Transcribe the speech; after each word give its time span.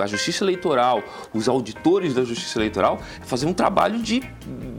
a 0.00 0.06
Justiça 0.06 0.44
Eleitoral, 0.44 1.02
os 1.32 1.48
auditores 1.48 2.14
da 2.14 2.24
Justiça 2.24 2.58
Eleitoral, 2.58 2.98
é 3.20 3.24
fazer 3.24 3.46
um 3.46 3.52
trabalho 3.52 3.98
de 3.98 4.22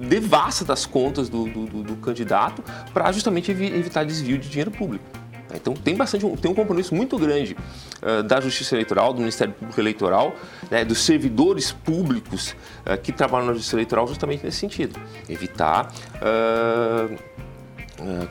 devassa 0.07 0.63
das 0.63 0.85
contas 0.85 1.29
do, 1.29 1.45
do, 1.45 1.83
do, 1.83 1.95
candidato 1.97 2.63
para 2.93 3.11
justamente 3.11 3.51
evitar 3.51 4.03
desvio 4.05 4.37
de 4.37 4.49
dinheiro 4.49 4.71
público. 4.71 5.05
Então 5.53 5.73
tem 5.73 5.95
bastante 5.95 6.25
tem 6.37 6.51
um 6.51 6.53
compromisso 6.53 6.93
muito 6.93 7.17
grande 7.17 7.55
uh, 8.01 8.21
da 8.23 8.41
Justiça 8.41 8.75
Eleitoral, 8.75 9.13
do 9.13 9.19
Ministério 9.19 9.53
Público 9.53 9.79
Eleitoral, 9.79 10.35
né, 10.69 10.83
dos 10.83 10.99
servidores 10.99 11.71
públicos 11.71 12.55
uh, 12.85 12.97
que 13.01 13.11
trabalham 13.11 13.47
na 13.47 13.53
Justiça 13.53 13.75
Eleitoral 13.75 14.07
justamente 14.07 14.43
nesse 14.43 14.57
sentido, 14.57 14.99
evitar 15.29 15.91
uh, 16.17 17.17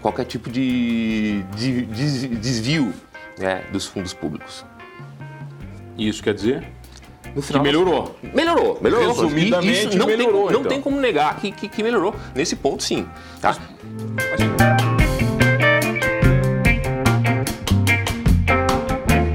qualquer 0.01 0.25
tipo 0.25 0.49
de, 0.49 1.43
de, 1.57 1.87
de 1.87 2.29
desvio 2.29 2.95
né, 3.39 3.65
dos 3.73 3.87
fundos 3.87 4.15
públicos. 4.15 4.65
Isso 5.97 6.23
quer 6.23 6.35
dizer? 6.35 6.67
No 7.35 7.43
final, 7.43 7.63
que 7.63 7.69
melhorou. 7.69 8.17
Melhorou, 8.35 8.79
melhorou. 8.81 9.09
Resumidamente, 9.09 9.89
isso 9.89 9.99
não 9.99 10.07
melhorou, 10.07 10.45
tem, 10.45 10.53
não 10.53 10.61
então. 10.61 10.71
tem 10.71 10.81
como 10.81 11.01
negar 11.01 11.37
que, 11.37 11.53
que, 11.53 11.69
que 11.69 11.83
melhorou. 11.83 12.15
Nesse 12.35 12.57
ponto, 12.57 12.83
sim. 12.83 13.07
Tá? 13.41 13.57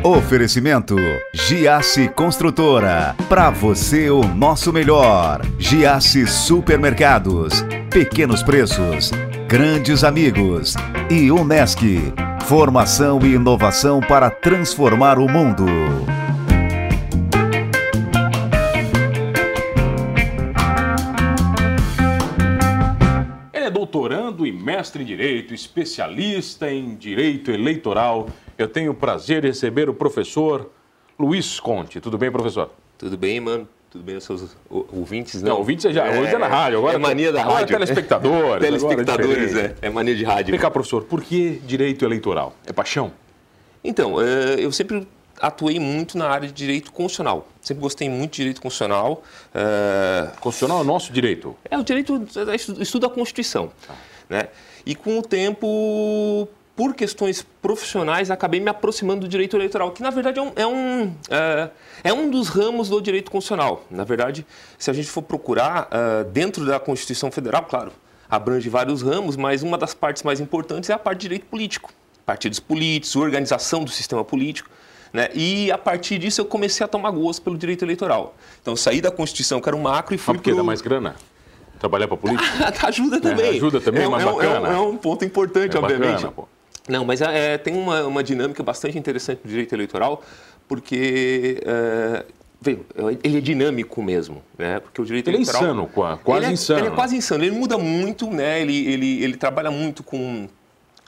Oferecimento 0.03 0.95
Giasse 1.31 2.09
Construtora. 2.09 3.15
Para 3.29 3.51
você 3.51 4.09
o 4.09 4.23
nosso 4.23 4.73
melhor. 4.73 5.41
Giasse 5.59 6.25
Supermercados. 6.25 7.63
Pequenos 7.91 8.41
preços. 8.41 9.11
Grandes 9.47 10.03
amigos. 10.03 10.73
E 11.07 11.31
Unesc. 11.31 12.13
Formação 12.47 13.19
e 13.21 13.35
inovação 13.35 13.99
para 14.01 14.31
transformar 14.31 15.19
o 15.19 15.29
mundo. 15.29 15.65
Mestre 24.61 25.01
em 25.01 25.05
Direito, 25.05 25.53
especialista 25.53 26.71
em 26.71 26.95
Direito 26.95 27.51
Eleitoral. 27.51 28.29
Eu 28.57 28.67
tenho 28.67 28.91
o 28.91 28.95
prazer 28.95 29.41
de 29.41 29.47
receber 29.47 29.89
o 29.89 29.93
professor 29.93 30.69
Luiz 31.19 31.59
Conte. 31.59 31.99
Tudo 31.99 32.17
bem, 32.17 32.31
professor? 32.31 32.69
Tudo 32.97 33.17
bem, 33.17 33.39
mano? 33.39 33.67
Tudo 33.89 34.03
bem, 34.03 34.15
os 34.15 34.23
seus 34.23 34.55
ouvintes? 34.69 35.41
Não, 35.41 35.49
não 35.49 35.57
ouvintes 35.57 35.85
é 35.85 35.91
já, 35.91 36.05
é, 36.05 36.21
hoje 36.21 36.33
é 36.33 36.37
na 36.37 36.47
rádio. 36.47 36.77
Agora, 36.77 36.95
é 36.95 36.97
mania 36.97 37.31
da 37.31 37.41
agora 37.41 37.59
rádio. 37.59 37.75
telespectadores. 37.75 38.61
telespectadores, 38.65 39.51
agora 39.51 39.75
é, 39.81 39.87
é 39.87 39.89
mania 39.89 40.15
de 40.15 40.23
rádio. 40.23 40.51
Vem 40.51 40.59
cá, 40.59 40.71
professor, 40.71 41.03
por 41.03 41.21
que 41.21 41.61
direito 41.65 42.05
eleitoral? 42.05 42.55
É 42.65 42.71
paixão? 42.71 43.11
Então, 43.83 44.21
eu 44.21 44.71
sempre 44.71 45.05
atuei 45.41 45.79
muito 45.79 46.17
na 46.17 46.29
área 46.29 46.47
de 46.47 46.53
direito 46.53 46.91
constitucional. 46.93 47.49
Sempre 47.61 47.81
gostei 47.81 48.07
muito 48.07 48.31
de 48.33 48.37
direito 48.37 48.61
constitucional. 48.61 49.23
Constitucional 50.39 50.77
é 50.77 50.81
o 50.81 50.85
nosso 50.85 51.11
direito? 51.11 51.55
É 51.69 51.77
o 51.77 51.83
direito, 51.83 52.27
estudo 52.79 53.07
da 53.07 53.13
Constituição. 53.13 53.71
Ah. 53.89 54.10
Né? 54.31 54.47
E 54.85 54.95
com 54.95 55.19
o 55.19 55.21
tempo, 55.21 56.47
por 56.73 56.95
questões 56.95 57.45
profissionais, 57.61 58.31
acabei 58.31 58.61
me 58.61 58.69
aproximando 58.69 59.21
do 59.21 59.27
direito 59.27 59.57
eleitoral, 59.57 59.91
que 59.91 60.01
na 60.01 60.09
verdade 60.09 60.39
é 60.39 60.41
um, 60.41 60.51
é 60.55 60.65
um, 60.65 61.03
uh, 61.07 61.71
é 62.01 62.13
um 62.13 62.29
dos 62.29 62.47
ramos 62.47 62.87
do 62.87 63.01
direito 63.01 63.29
constitucional. 63.29 63.83
Na 63.91 64.05
verdade, 64.05 64.45
se 64.79 64.89
a 64.89 64.93
gente 64.93 65.09
for 65.09 65.21
procurar 65.21 65.89
uh, 65.89 66.23
dentro 66.31 66.65
da 66.65 66.79
Constituição 66.79 67.29
Federal, 67.29 67.63
claro, 67.63 67.91
abrange 68.29 68.69
vários 68.69 69.01
ramos, 69.01 69.35
mas 69.35 69.63
uma 69.63 69.77
das 69.77 69.93
partes 69.93 70.23
mais 70.23 70.39
importantes 70.39 70.89
é 70.89 70.93
a 70.93 70.97
parte 70.97 71.17
de 71.17 71.23
direito 71.23 71.47
político. 71.47 71.91
Partidos 72.25 72.61
políticos, 72.61 73.17
organização 73.17 73.83
do 73.83 73.91
sistema 73.91 74.23
político. 74.23 74.69
Né? 75.11 75.29
E 75.33 75.69
a 75.69 75.77
partir 75.77 76.17
disso 76.19 76.39
eu 76.39 76.45
comecei 76.45 76.85
a 76.85 76.87
tomar 76.87 77.11
gosto 77.11 77.41
pelo 77.41 77.57
direito 77.57 77.83
eleitoral. 77.83 78.33
Então 78.61 78.77
saí 78.77 79.01
da 79.01 79.11
Constituição, 79.11 79.59
que 79.59 79.67
era 79.67 79.75
um 79.75 79.81
macro, 79.81 80.15
e 80.15 80.17
fui. 80.17 80.35
Mas 80.35 80.37
por 80.39 80.43
que 80.45 80.51
pro... 80.51 80.57
dá 80.57 80.63
mais 80.63 80.79
grana? 80.79 81.15
Trabalhar 81.81 82.07
para 82.07 82.15
política? 82.15 82.47
ajuda 82.87 83.19
também. 83.19 83.45
É, 83.47 83.49
ajuda 83.49 83.81
também, 83.81 84.03
é, 84.03 84.07
mas 84.07 84.21
é, 84.21 84.25
bacana. 84.25 84.67
É, 84.67 84.71
um, 84.71 84.75
é 84.75 84.79
um 84.81 84.97
ponto 84.97 85.25
importante, 85.25 85.75
é 85.75 85.79
obviamente. 85.79 86.23
Bacana, 86.23 86.47
Não, 86.87 87.03
mas 87.03 87.21
é, 87.21 87.57
tem 87.57 87.73
uma, 87.73 88.05
uma 88.05 88.23
dinâmica 88.23 88.61
bastante 88.61 88.99
interessante 88.99 89.39
do 89.43 89.49
direito 89.49 89.73
eleitoral, 89.73 90.21
porque 90.67 91.59
é, 91.65 92.23
veio, 92.61 92.85
ele 93.23 93.39
é 93.39 93.41
dinâmico 93.41 94.03
mesmo, 94.03 94.43
né? 94.55 94.79
Porque 94.79 95.01
o 95.01 95.05
direito 95.05 95.27
ele 95.29 95.37
eleitoral 95.37 95.63
é 95.63 95.65
insano, 95.65 95.87
quase 95.87 96.21
ele 96.37 96.45
é, 96.45 96.51
insano. 96.51 96.79
Ele 96.81 96.87
é 96.87 96.91
quase 96.91 97.15
insano. 97.15 97.43
Ele 97.43 97.55
muda 97.55 97.79
muito, 97.79 98.29
né? 98.29 98.61
Ele, 98.61 98.87
ele, 98.87 99.23
ele 99.23 99.35
trabalha 99.35 99.71
muito 99.71 100.03
com 100.03 100.47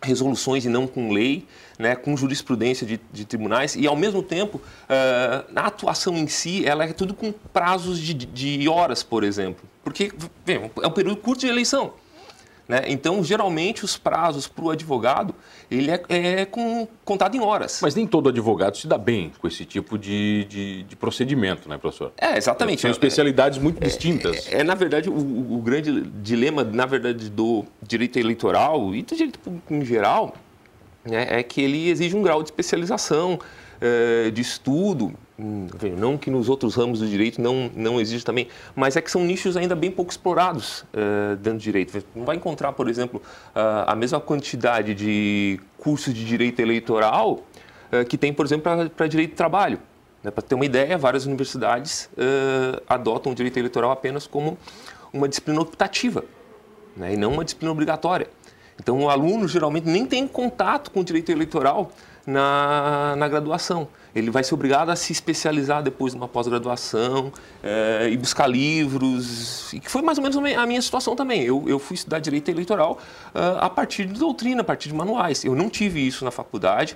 resoluções 0.02 0.66
e 0.66 0.70
não 0.70 0.88
com 0.88 1.12
lei, 1.12 1.46
né, 1.78 1.96
com 1.96 2.18
jurisprudência 2.18 2.86
de, 2.86 3.00
de 3.12 3.26
tribunais 3.26 3.76
e, 3.76 3.88
ao 3.88 3.96
mesmo 3.96 4.22
tempo, 4.22 4.58
uh, 4.58 5.54
na 5.54 5.68
atuação 5.68 6.18
em 6.18 6.28
si, 6.28 6.66
ela 6.66 6.84
é 6.84 6.92
tudo 6.92 7.14
com 7.14 7.32
prazos 7.32 8.00
de, 8.00 8.14
de 8.14 8.68
horas, 8.68 9.02
por 9.02 9.24
exemplo. 9.24 9.64
Porque 9.84 10.12
bem, 10.46 10.72
é 10.82 10.88
um 10.88 10.92
período 10.92 11.18
curto 11.18 11.42
de 11.42 11.48
eleição. 11.48 11.94
Né? 12.68 12.84
Então, 12.88 13.22
geralmente, 13.24 13.84
os 13.84 13.98
prazos 13.98 14.48
para 14.48 14.64
o 14.64 14.70
advogado, 14.70 15.36
ele 15.70 15.92
é, 15.92 16.02
é 16.08 16.46
com, 16.46 16.88
contado 17.04 17.36
em 17.36 17.42
horas. 17.42 17.80
Mas 17.82 17.94
nem 17.94 18.08
todo 18.08 18.30
advogado 18.30 18.78
se 18.78 18.88
dá 18.88 18.98
bem 18.98 19.34
com 19.40 19.48
esse 19.48 19.66
tipo 19.66 19.98
de, 19.98 20.46
de, 20.46 20.84
de 20.84 20.96
procedimento, 20.96 21.68
né, 21.68 21.78
professor? 21.78 22.14
É, 22.18 22.38
exatamente. 22.38 22.82
São 22.82 22.92
especialidades 22.92 23.60
muito 23.60 23.84
é, 23.84 23.88
distintas. 23.88 24.48
É, 24.48 24.62
é, 24.62 24.64
na 24.64 24.76
verdade, 24.76 25.10
o, 25.10 25.14
o, 25.14 25.62
grande 25.62 26.02
dilema, 26.22 26.64
na 26.64 26.86
verdade, 26.86 27.30
do 27.30 27.66
direito 27.82 28.18
eleitoral 28.18 28.96
e 28.96 29.02
do 29.02 29.14
direito 29.14 29.40
público 29.40 29.74
em 29.74 29.84
geral, 29.84 30.34
né, 31.04 31.28
é 31.30 31.44
que 31.44 31.62
ele 31.62 31.90
exige 31.90 32.16
um 32.16 32.22
grau 32.22 32.42
de 32.42 32.48
especialização, 32.48 33.40
é, 33.86 34.32
de 34.32 34.42
estudo, 34.42 35.14
não 35.98 36.18
que 36.18 36.32
nos 36.32 36.48
outros 36.48 36.76
ramos 36.76 37.00
do 37.00 37.08
direito 37.08 37.42
não, 37.42 37.70
não 37.76 38.00
existe 38.00 38.26
também, 38.26 38.48
mas 38.74 38.96
é 38.96 39.02
que 39.02 39.12
são 39.12 39.26
nichos 39.26 39.58
ainda 39.58 39.76
bem 39.76 39.92
pouco 39.92 40.10
explorados 40.10 40.86
uh, 40.94 41.36
dentro 41.36 41.60
do 41.60 41.62
direito. 41.62 42.02
Não 42.16 42.24
vai 42.24 42.38
encontrar, 42.38 42.72
por 42.72 42.88
exemplo, 42.88 43.22
uh, 43.54 43.84
a 43.86 43.94
mesma 43.94 44.22
quantidade 44.22 44.94
de 44.96 45.60
cursos 45.78 46.14
de 46.14 46.24
direito 46.24 46.62
eleitoral 46.62 47.44
uh, 47.92 48.06
que 48.08 48.18
tem, 48.18 48.32
por 48.32 48.46
exemplo, 48.46 48.90
para 48.92 49.08
direito 49.08 49.32
do 49.32 49.36
trabalho. 49.36 49.80
Né? 50.24 50.32
Para 50.32 50.44
ter 50.44 50.56
uma 50.56 50.66
ideia, 50.66 50.98
várias 50.98 51.26
universidades 51.26 52.10
adotam 52.88 53.34
o 53.34 53.36
direito 53.36 53.58
eleitoral 53.58 53.92
apenas 53.92 54.26
como 54.26 54.58
uma 55.12 55.28
disciplina 55.28 55.60
optativa 55.60 56.24
né? 56.96 57.16
e 57.16 57.18
não 57.18 57.34
uma 57.34 57.44
disciplina 57.44 57.74
obrigatória. 57.74 58.30
Então, 58.80 59.02
o 59.02 59.10
aluno 59.10 59.48
geralmente 59.48 59.86
nem 59.88 60.06
tem 60.06 60.26
contato 60.26 60.90
com 60.90 61.02
o 61.02 61.04
direito 61.04 61.32
eleitoral 61.32 61.92
na, 62.26 63.16
na 63.18 63.28
graduação. 63.28 63.88
Ele 64.16 64.30
vai 64.30 64.44
ser 64.44 64.54
obrigado 64.54 64.90
a 64.90 64.96
se 64.96 65.12
especializar 65.12 65.82
depois 65.82 66.14
numa 66.14 66.28
pós-graduação 66.28 67.32
é, 67.64 68.10
e 68.12 68.18
buscar 68.18 68.48
livros, 68.48 69.74
e 69.74 69.80
que 69.80 69.90
foi 69.90 70.02
mais 70.02 70.18
ou 70.18 70.24
menos 70.24 70.38
a 70.38 70.66
minha 70.66 70.82
situação 70.82 71.16
também. 71.16 71.42
Eu, 71.42 71.64
eu 71.68 71.80
fui 71.80 71.96
estudar 71.96 72.20
direito 72.20 72.50
eleitoral 72.50 73.00
uh, 73.34 73.58
a 73.60 73.70
partir 73.70 74.06
de 74.06 74.20
doutrina, 74.20 74.62
a 74.62 74.64
partir 74.64 74.90
de 74.90 74.96
manuais. 74.96 75.44
Eu 75.44 75.56
não 75.56 75.70
tive 75.70 76.06
isso 76.06 76.24
na 76.24 76.32
faculdade. 76.32 76.96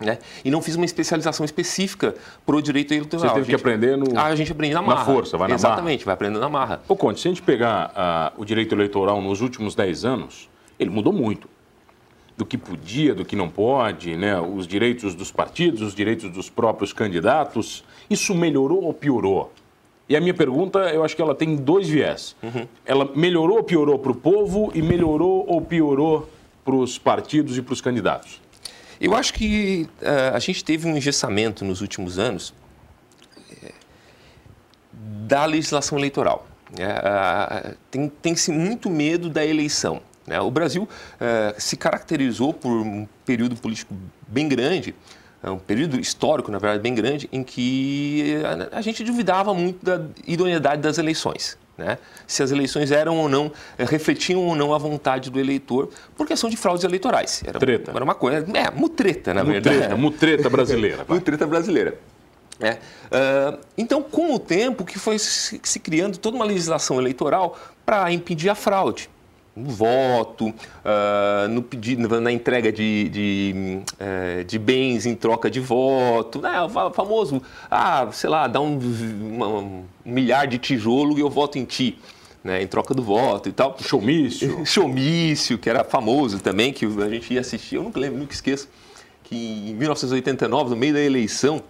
Né? 0.00 0.16
E 0.44 0.50
não 0.50 0.62
fiz 0.62 0.76
uma 0.76 0.84
especialização 0.84 1.44
específica 1.44 2.14
para 2.46 2.54
o 2.54 2.62
direito 2.62 2.94
eleitoral. 2.94 3.30
Você 3.30 3.34
teve 3.34 3.46
gente, 3.46 3.48
que 3.48 3.60
aprender 3.60 3.96
no... 3.96 4.16
A 4.16 4.32
gente 4.36 4.52
aprende 4.52 4.72
na 4.72 4.80
marra. 4.80 5.00
Na 5.00 5.04
força, 5.04 5.36
vai 5.36 5.48
na 5.48 5.56
Exatamente, 5.56 6.00
marra. 6.00 6.04
vai 6.04 6.14
aprendendo 6.14 6.40
na 6.40 6.48
marra. 6.48 6.80
Ô, 6.86 6.94
Conte, 6.94 7.20
se 7.20 7.26
a 7.26 7.30
gente 7.32 7.42
pegar 7.42 8.32
uh, 8.36 8.40
o 8.40 8.44
direito 8.44 8.72
eleitoral 8.76 9.20
nos 9.20 9.40
últimos 9.40 9.74
10 9.74 10.04
anos, 10.04 10.48
ele 10.78 10.88
mudou 10.88 11.12
muito 11.12 11.48
do 12.38 12.46
que 12.46 12.56
podia, 12.56 13.16
do 13.16 13.24
que 13.24 13.34
não 13.34 13.50
pode, 13.50 14.14
né? 14.14 14.40
os 14.40 14.64
direitos 14.64 15.12
dos 15.12 15.32
partidos, 15.32 15.82
os 15.82 15.92
direitos 15.92 16.30
dos 16.30 16.48
próprios 16.48 16.92
candidatos. 16.92 17.84
Isso 18.08 18.32
melhorou 18.32 18.84
ou 18.84 18.94
piorou? 18.94 19.52
E 20.08 20.16
a 20.16 20.20
minha 20.20 20.32
pergunta, 20.32 20.78
eu 20.94 21.04
acho 21.04 21.16
que 21.16 21.20
ela 21.20 21.34
tem 21.34 21.56
dois 21.56 21.88
viés. 21.88 22.36
Uhum. 22.40 22.66
Ela 22.86 23.10
melhorou 23.14 23.56
ou 23.58 23.64
piorou 23.64 23.98
para 23.98 24.12
o 24.12 24.14
povo 24.14 24.70
e 24.72 24.80
melhorou 24.80 25.44
ou 25.48 25.60
piorou 25.60 26.30
para 26.64 26.76
os 26.76 26.96
partidos 26.96 27.58
e 27.58 27.62
para 27.62 27.72
os 27.72 27.80
candidatos? 27.80 28.40
Eu 29.00 29.14
acho 29.16 29.34
que 29.34 29.88
uh, 30.00 30.34
a 30.34 30.38
gente 30.38 30.64
teve 30.64 30.86
um 30.86 30.96
engessamento 30.96 31.64
nos 31.64 31.80
últimos 31.80 32.20
anos 32.20 32.54
é, 33.62 33.72
da 34.92 35.44
legislação 35.44 35.98
eleitoral. 35.98 36.46
Uh, 36.70 37.76
tem, 37.90 38.08
tem-se 38.08 38.52
muito 38.52 38.88
medo 38.88 39.28
da 39.28 39.44
eleição. 39.44 40.00
Né? 40.28 40.38
O 40.40 40.50
Brasil 40.50 40.86
eh, 41.18 41.54
se 41.56 41.76
caracterizou 41.76 42.52
por 42.52 42.70
um 42.70 43.08
período 43.24 43.56
político 43.56 43.94
bem 44.28 44.46
grande, 44.46 44.94
eh, 45.42 45.50
um 45.50 45.58
período 45.58 45.98
histórico, 45.98 46.52
na 46.52 46.58
verdade, 46.58 46.82
bem 46.82 46.94
grande, 46.94 47.28
em 47.32 47.42
que 47.42 48.34
a, 48.70 48.82
gente 48.82 49.02
duvidava 49.02 49.54
muito 49.54 49.84
da 49.84 50.02
idoneidade 50.26 50.82
das 50.82 50.98
eleições. 50.98 51.56
Né? 51.78 51.96
Se 52.26 52.42
as 52.42 52.50
eleições 52.50 52.90
eram 52.90 53.16
ou 53.16 53.28
não, 53.28 53.50
eh, 53.78 53.84
refletiam 53.84 54.40
ou 54.44 54.54
não 54.54 54.74
a 54.74 54.78
vontade 54.78 55.30
do 55.30 55.40
eleitor, 55.40 55.88
por 56.14 56.26
questão 56.26 56.50
de 56.50 56.56
fraudes 56.56 56.84
eleitorais. 56.84 57.42
Era, 57.46 57.58
treta. 57.58 57.92
Era 57.92 58.04
uma 58.04 58.14
coisa, 58.14 58.46
é, 58.54 58.70
mutreta, 58.70 59.32
na 59.32 59.42
mutreta, 59.42 59.70
verdade. 59.70 60.00
Mutreta 60.00 60.50
brasileira. 60.50 61.06
mutreta 61.08 61.46
brasileira. 61.46 61.98
É. 62.60 62.72
Uh, 62.72 63.58
então, 63.78 64.02
com 64.02 64.34
o 64.34 64.38
tempo 64.38 64.84
que 64.84 64.98
foi 64.98 65.16
se, 65.18 65.60
se 65.62 65.78
criando 65.78 66.18
toda 66.18 66.36
uma 66.36 66.44
legislação 66.44 67.00
eleitoral 67.00 67.56
para 67.86 68.12
impedir 68.12 68.50
a 68.50 68.54
fraude. 68.56 69.08
No 69.58 69.70
voto, 69.70 70.48
uh, 70.48 71.48
no 71.50 71.62
pedido, 71.62 72.20
na 72.20 72.30
entrega 72.30 72.70
de, 72.70 73.08
de, 73.08 73.80
uh, 73.94 74.44
de, 74.44 74.58
bens 74.58 75.04
em 75.04 75.14
troca 75.14 75.50
de 75.50 75.58
voto, 75.58 76.40
né? 76.40 76.60
o 76.62 76.90
famoso, 76.90 77.42
ah, 77.70 78.08
sei 78.12 78.30
lá, 78.30 78.46
dá 78.46 78.60
um, 78.60 78.78
uma, 78.78 79.48
um 79.48 79.84
milhar 80.04 80.46
de 80.46 80.58
tijolo 80.58 81.18
e 81.18 81.20
eu 81.20 81.28
voto 81.28 81.58
em 81.58 81.64
ti. 81.64 81.98
Né, 82.44 82.62
em 82.62 82.68
troca 82.68 82.94
do 82.94 83.02
voto 83.02 83.48
e 83.48 83.52
tal. 83.52 83.76
Showmício. 83.80 84.62
Showmício, 84.64 85.58
que 85.58 85.68
era 85.68 85.82
famoso 85.82 86.38
também, 86.38 86.72
que 86.72 86.86
a 86.86 87.08
gente 87.08 87.34
ia 87.34 87.40
assistir, 87.40 87.74
eu 87.74 87.82
nunca 87.82 87.98
lembro, 87.98 88.20
nunca 88.20 88.32
esqueço, 88.32 88.68
que 89.24 89.34
em 89.70 89.74
1989, 89.74 90.70
no 90.70 90.76
meio 90.76 90.94
da 90.94 91.00
eleição, 91.00 91.60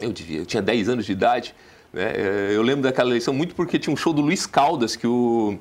eu, 0.00 0.10
devia, 0.10 0.38
eu 0.38 0.46
tinha 0.46 0.62
10 0.62 0.88
anos 0.88 1.04
de 1.04 1.12
idade, 1.12 1.54
né, 1.92 2.12
eh, 2.16 2.52
eu 2.54 2.62
lembro 2.62 2.82
daquela 2.82 3.10
eleição 3.10 3.34
muito 3.34 3.54
porque 3.54 3.78
tinha 3.78 3.92
um 3.92 3.96
show 3.96 4.14
do 4.14 4.22
Luiz 4.22 4.46
Caldas, 4.46 4.96
que 4.96 5.06
o 5.06 5.58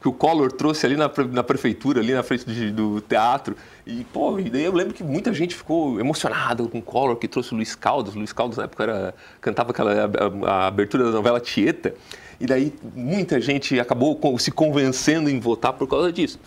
que 0.00 0.08
o 0.08 0.12
Collor 0.12 0.52
trouxe 0.52 0.86
ali 0.86 0.96
na, 0.96 1.10
na 1.32 1.42
prefeitura, 1.42 2.00
ali 2.00 2.12
na 2.12 2.22
frente 2.22 2.44
de, 2.44 2.70
do 2.70 3.00
teatro. 3.00 3.56
E, 3.86 4.04
pô, 4.12 4.38
e 4.38 4.48
daí 4.48 4.64
eu 4.64 4.72
lembro 4.72 4.94
que 4.94 5.02
muita 5.02 5.32
gente 5.32 5.54
ficou 5.54 5.98
emocionada 5.98 6.62
com 6.68 6.78
o 6.78 6.82
Collor, 6.82 7.16
que 7.16 7.26
trouxe 7.26 7.52
o 7.52 7.56
Luiz 7.56 7.74
Caldas. 7.74 8.14
Luiz 8.14 8.32
Caldas, 8.32 8.58
na 8.58 8.64
época, 8.64 8.82
era, 8.84 9.14
cantava 9.40 9.70
aquela, 9.70 9.92
a, 9.92 10.50
a 10.50 10.66
abertura 10.68 11.04
da 11.04 11.10
novela 11.10 11.40
Tieta. 11.40 11.94
E 12.40 12.46
daí 12.46 12.72
muita 12.94 13.40
gente 13.40 13.78
acabou 13.80 14.20
se 14.38 14.52
convencendo 14.52 15.28
em 15.28 15.40
votar 15.40 15.72
por 15.72 15.88
causa 15.88 16.12
disso. 16.12 16.38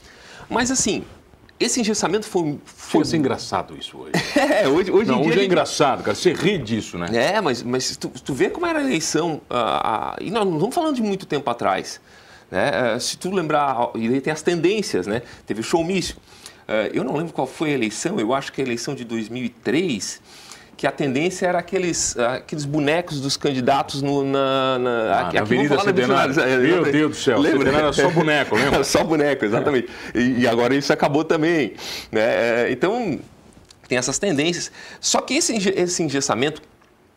Mas, 0.49 0.71
assim, 0.71 1.03
esse 1.59 1.79
engessamento 1.79 2.25
foi. 2.27 2.57
Foi 2.65 3.01
assim, 3.01 3.17
engraçado 3.17 3.77
isso 3.77 3.97
hoje. 3.97 4.13
é, 4.39 4.67
hoje, 4.67 4.89
hoje 4.89 5.11
Não, 5.11 5.19
em 5.19 5.21
dia. 5.23 5.31
Hoje 5.31 5.39
é 5.41 5.45
engraçado, 5.45 6.03
cara. 6.03 6.15
Você 6.15 6.33
ri 6.33 6.57
disso, 6.57 6.97
né? 6.97 7.07
É, 7.13 7.41
mas, 7.41 7.61
mas 7.61 7.97
tu, 7.97 8.09
tu 8.09 8.33
vê 8.33 8.49
como 8.49 8.65
era 8.65 8.79
a 8.79 8.81
eleição. 8.81 9.41
Uh, 9.49 9.53
uh, 9.53 10.15
e 10.21 10.31
nós 10.31 10.45
não 10.45 10.55
estamos 10.55 10.75
falando 10.75 10.95
de 10.95 11.03
muito 11.03 11.25
tempo 11.25 11.49
atrás. 11.49 12.01
Né? 12.51 12.95
Eh, 12.95 12.99
se 12.99 13.17
tu 13.17 13.31
lembrar, 13.31 13.91
e 13.95 14.07
aí 14.07 14.21
tem 14.21 14.33
as 14.33 14.41
tendências, 14.41 15.07
né? 15.07 15.21
Teve 15.47 15.61
o 15.61 15.63
showmício. 15.63 16.17
Eh, 16.67 16.91
eu 16.93 17.03
não 17.03 17.15
lembro 17.15 17.31
qual 17.31 17.47
foi 17.47 17.71
a 17.71 17.73
eleição, 17.73 18.19
eu 18.19 18.33
acho 18.33 18.51
que 18.51 18.61
a 18.61 18.63
eleição 18.63 18.93
de 18.93 19.05
2003, 19.05 20.21
que 20.75 20.85
a 20.85 20.91
tendência 20.91 21.45
era 21.47 21.59
aqueles, 21.59 22.17
aqueles 22.17 22.65
bonecos 22.65 23.21
dos 23.21 23.37
candidatos 23.37 24.01
no, 24.01 24.23
na, 24.23 24.79
na, 24.79 24.89
ah, 24.89 25.27
aqui, 25.27 25.35
na 25.35 25.41
Avenida 25.43 25.79
Centenário. 25.79 26.35
Meu 26.35 26.83
Deus 26.91 27.11
do 27.11 27.15
céu, 27.15 27.39
lembra? 27.39 27.69
era 27.69 27.93
só 27.93 28.09
boneco, 28.11 28.55
lembra? 28.55 28.83
só 28.83 29.03
boneco, 29.03 29.45
exatamente. 29.45 29.87
E, 30.13 30.41
e, 30.41 30.47
agora 30.47 30.75
isso 30.75 30.91
acabou 30.91 31.23
também. 31.23 31.73
Né? 32.11 32.21
Eh, 32.21 32.67
então, 32.71 33.19
tem 33.87 33.97
essas 33.97 34.17
tendências. 34.17 34.71
Só 34.99 35.21
que 35.21 35.35
esse, 35.35 35.55
esse 35.69 36.01
engessamento 36.01 36.61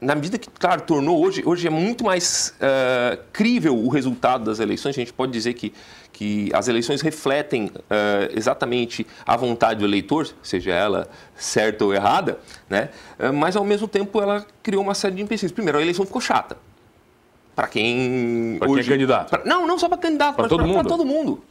na 0.04 0.14
medida 0.14 0.38
que, 0.38 0.50
claro, 0.50 0.82
tornou 0.82 1.24
hoje, 1.24 1.42
hoje 1.46 1.66
é 1.66 1.70
muito 1.70 2.04
mais 2.04 2.54
uh, 2.60 3.18
crível 3.32 3.76
o 3.76 3.88
resultado 3.88 4.44
das 4.44 4.60
eleições. 4.60 4.94
A 4.94 5.00
gente 5.00 5.12
pode 5.12 5.32
dizer 5.32 5.54
que, 5.54 5.72
que 6.12 6.50
as 6.52 6.68
eleições 6.68 7.00
refletem 7.00 7.66
uh, 7.66 8.36
exatamente 8.36 9.06
a 9.26 9.34
vontade 9.36 9.80
do 9.80 9.86
eleitor, 9.86 10.28
seja 10.42 10.72
ela 10.72 11.08
certa 11.34 11.84
ou 11.84 11.94
errada, 11.94 12.38
né? 12.68 12.90
Uh, 13.18 13.32
mas 13.32 13.56
ao 13.56 13.64
mesmo 13.64 13.88
tempo 13.88 14.20
ela 14.20 14.46
criou 14.62 14.82
uma 14.82 14.94
série 14.94 15.16
de 15.16 15.22
empecilhos. 15.22 15.52
Primeiro, 15.52 15.78
a 15.78 15.82
eleição 15.82 16.04
ficou 16.04 16.20
chata. 16.20 16.58
Para 17.56 17.68
quem. 17.68 18.56
Para 18.58 18.68
quem 18.68 18.78
é 18.78 18.84
candidato? 18.84 19.30
Pra, 19.30 19.44
não, 19.44 19.66
não 19.66 19.78
só 19.78 19.88
para 19.88 19.96
candidato, 19.96 20.36
para 20.36 20.48
todo, 20.48 20.60
todo 20.86 21.04
mundo. 21.06 21.42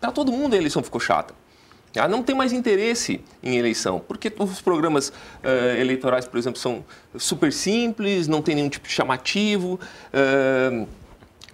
Para 0.00 0.10
todo 0.10 0.32
mundo 0.32 0.54
a 0.54 0.56
eleição 0.56 0.82
ficou 0.82 1.00
chata. 1.00 1.34
Ela 1.94 2.08
não 2.08 2.22
tem 2.22 2.36
mais 2.36 2.52
interesse 2.52 3.20
em 3.42 3.56
eleição, 3.56 4.00
porque 4.06 4.32
os 4.38 4.60
programas 4.60 5.08
uh, 5.08 5.78
eleitorais, 5.78 6.26
por 6.26 6.38
exemplo, 6.38 6.58
são 6.58 6.84
super 7.18 7.52
simples, 7.52 8.28
não 8.28 8.40
tem 8.40 8.54
nenhum 8.54 8.68
tipo 8.68 8.86
de 8.86 8.92
chamativo. 8.92 9.80
Uh, 10.14 10.86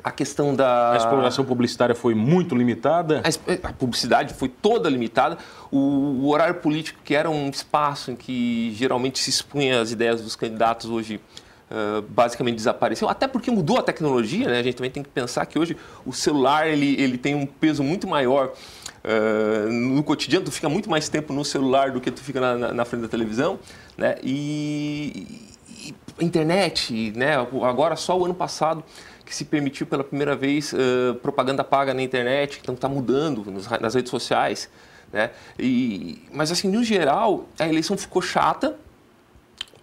a 0.07 0.13
questão 0.13 0.55
da. 0.55 0.93
A 0.93 0.97
exploração 0.99 1.45
publicitária 1.45 1.93
foi 1.93 2.15
muito 2.15 2.55
limitada? 2.55 3.23
A, 3.25 3.69
a 3.69 3.73
publicidade 3.73 4.35
foi 4.35 4.49
toda 4.49 4.89
limitada. 4.89 5.37
O, 5.69 5.79
o, 5.79 6.29
horário 6.29 6.55
político, 6.55 7.01
que 7.03 7.13
era 7.13 7.29
um 7.29 7.49
espaço 7.49 8.13
em 8.13 8.15
que 8.15 8.73
geralmente 8.77 9.19
se 9.19 9.31
expunha 9.31 9.81
as 9.81 9.91
ideias 9.91 10.23
dos 10.23 10.37
candidatos, 10.37 10.89
hoje 10.89 11.21
uh, 11.71 12.03
basicamente 12.03 12.55
desapareceu. 12.55 13.09
Até 13.09 13.27
porque 13.27 13.51
mudou 13.51 13.79
a 13.79 13.83
tecnologia, 13.83 14.47
né? 14.47 14.61
A 14.61 14.63
gente 14.63 14.77
também 14.77 14.93
tem 14.93 15.03
que 15.03 15.09
pensar 15.09 15.45
que 15.45 15.59
hoje 15.59 15.77
o 16.05 16.13
celular 16.13 16.69
ele, 16.69 16.95
ele 17.01 17.19
tem 17.19 17.35
um 17.35 17.45
peso 17.45 17.83
muito 17.83 18.07
maior 18.07 18.53
Uh, 19.07 19.71
no 19.71 20.03
cotidiano, 20.03 20.45
tu 20.45 20.51
fica 20.51 20.69
muito 20.69 20.91
mais 20.91 21.09
tempo 21.09 21.33
no 21.33 21.45
celular 21.45 21.93
do 21.93 22.01
que 22.01 22.11
tu 22.11 22.21
fica 22.21 22.41
na, 22.41 22.57
na, 22.57 22.73
na 22.73 22.85
frente 22.85 23.03
da 23.03 23.09
televisão, 23.09 23.57
né? 23.97 24.17
E, 24.21 25.55
e, 25.79 25.95
internet, 26.25 27.13
né? 27.15 27.37
Agora 27.37 27.95
só 27.95 28.19
o 28.19 28.25
ano 28.25 28.35
passado 28.35 28.83
que 29.25 29.33
se 29.33 29.45
permitiu 29.45 29.87
pela 29.87 30.03
primeira 30.03 30.35
vez 30.35 30.73
uh, 30.73 31.15
propaganda 31.23 31.63
paga 31.63 31.95
na 31.95 32.03
internet, 32.03 32.59
então 32.61 32.75
está 32.75 32.89
mudando 32.89 33.49
nas, 33.49 33.69
nas, 33.81 33.95
redes 33.95 34.11
sociais, 34.11 34.69
né? 35.13 35.31
E, 35.57 36.25
mas 36.33 36.51
assim, 36.51 36.69
no 36.69 36.83
geral, 36.83 37.47
a 37.61 37.69
eleição 37.69 37.97
ficou 37.97 38.21
chata 38.21 38.77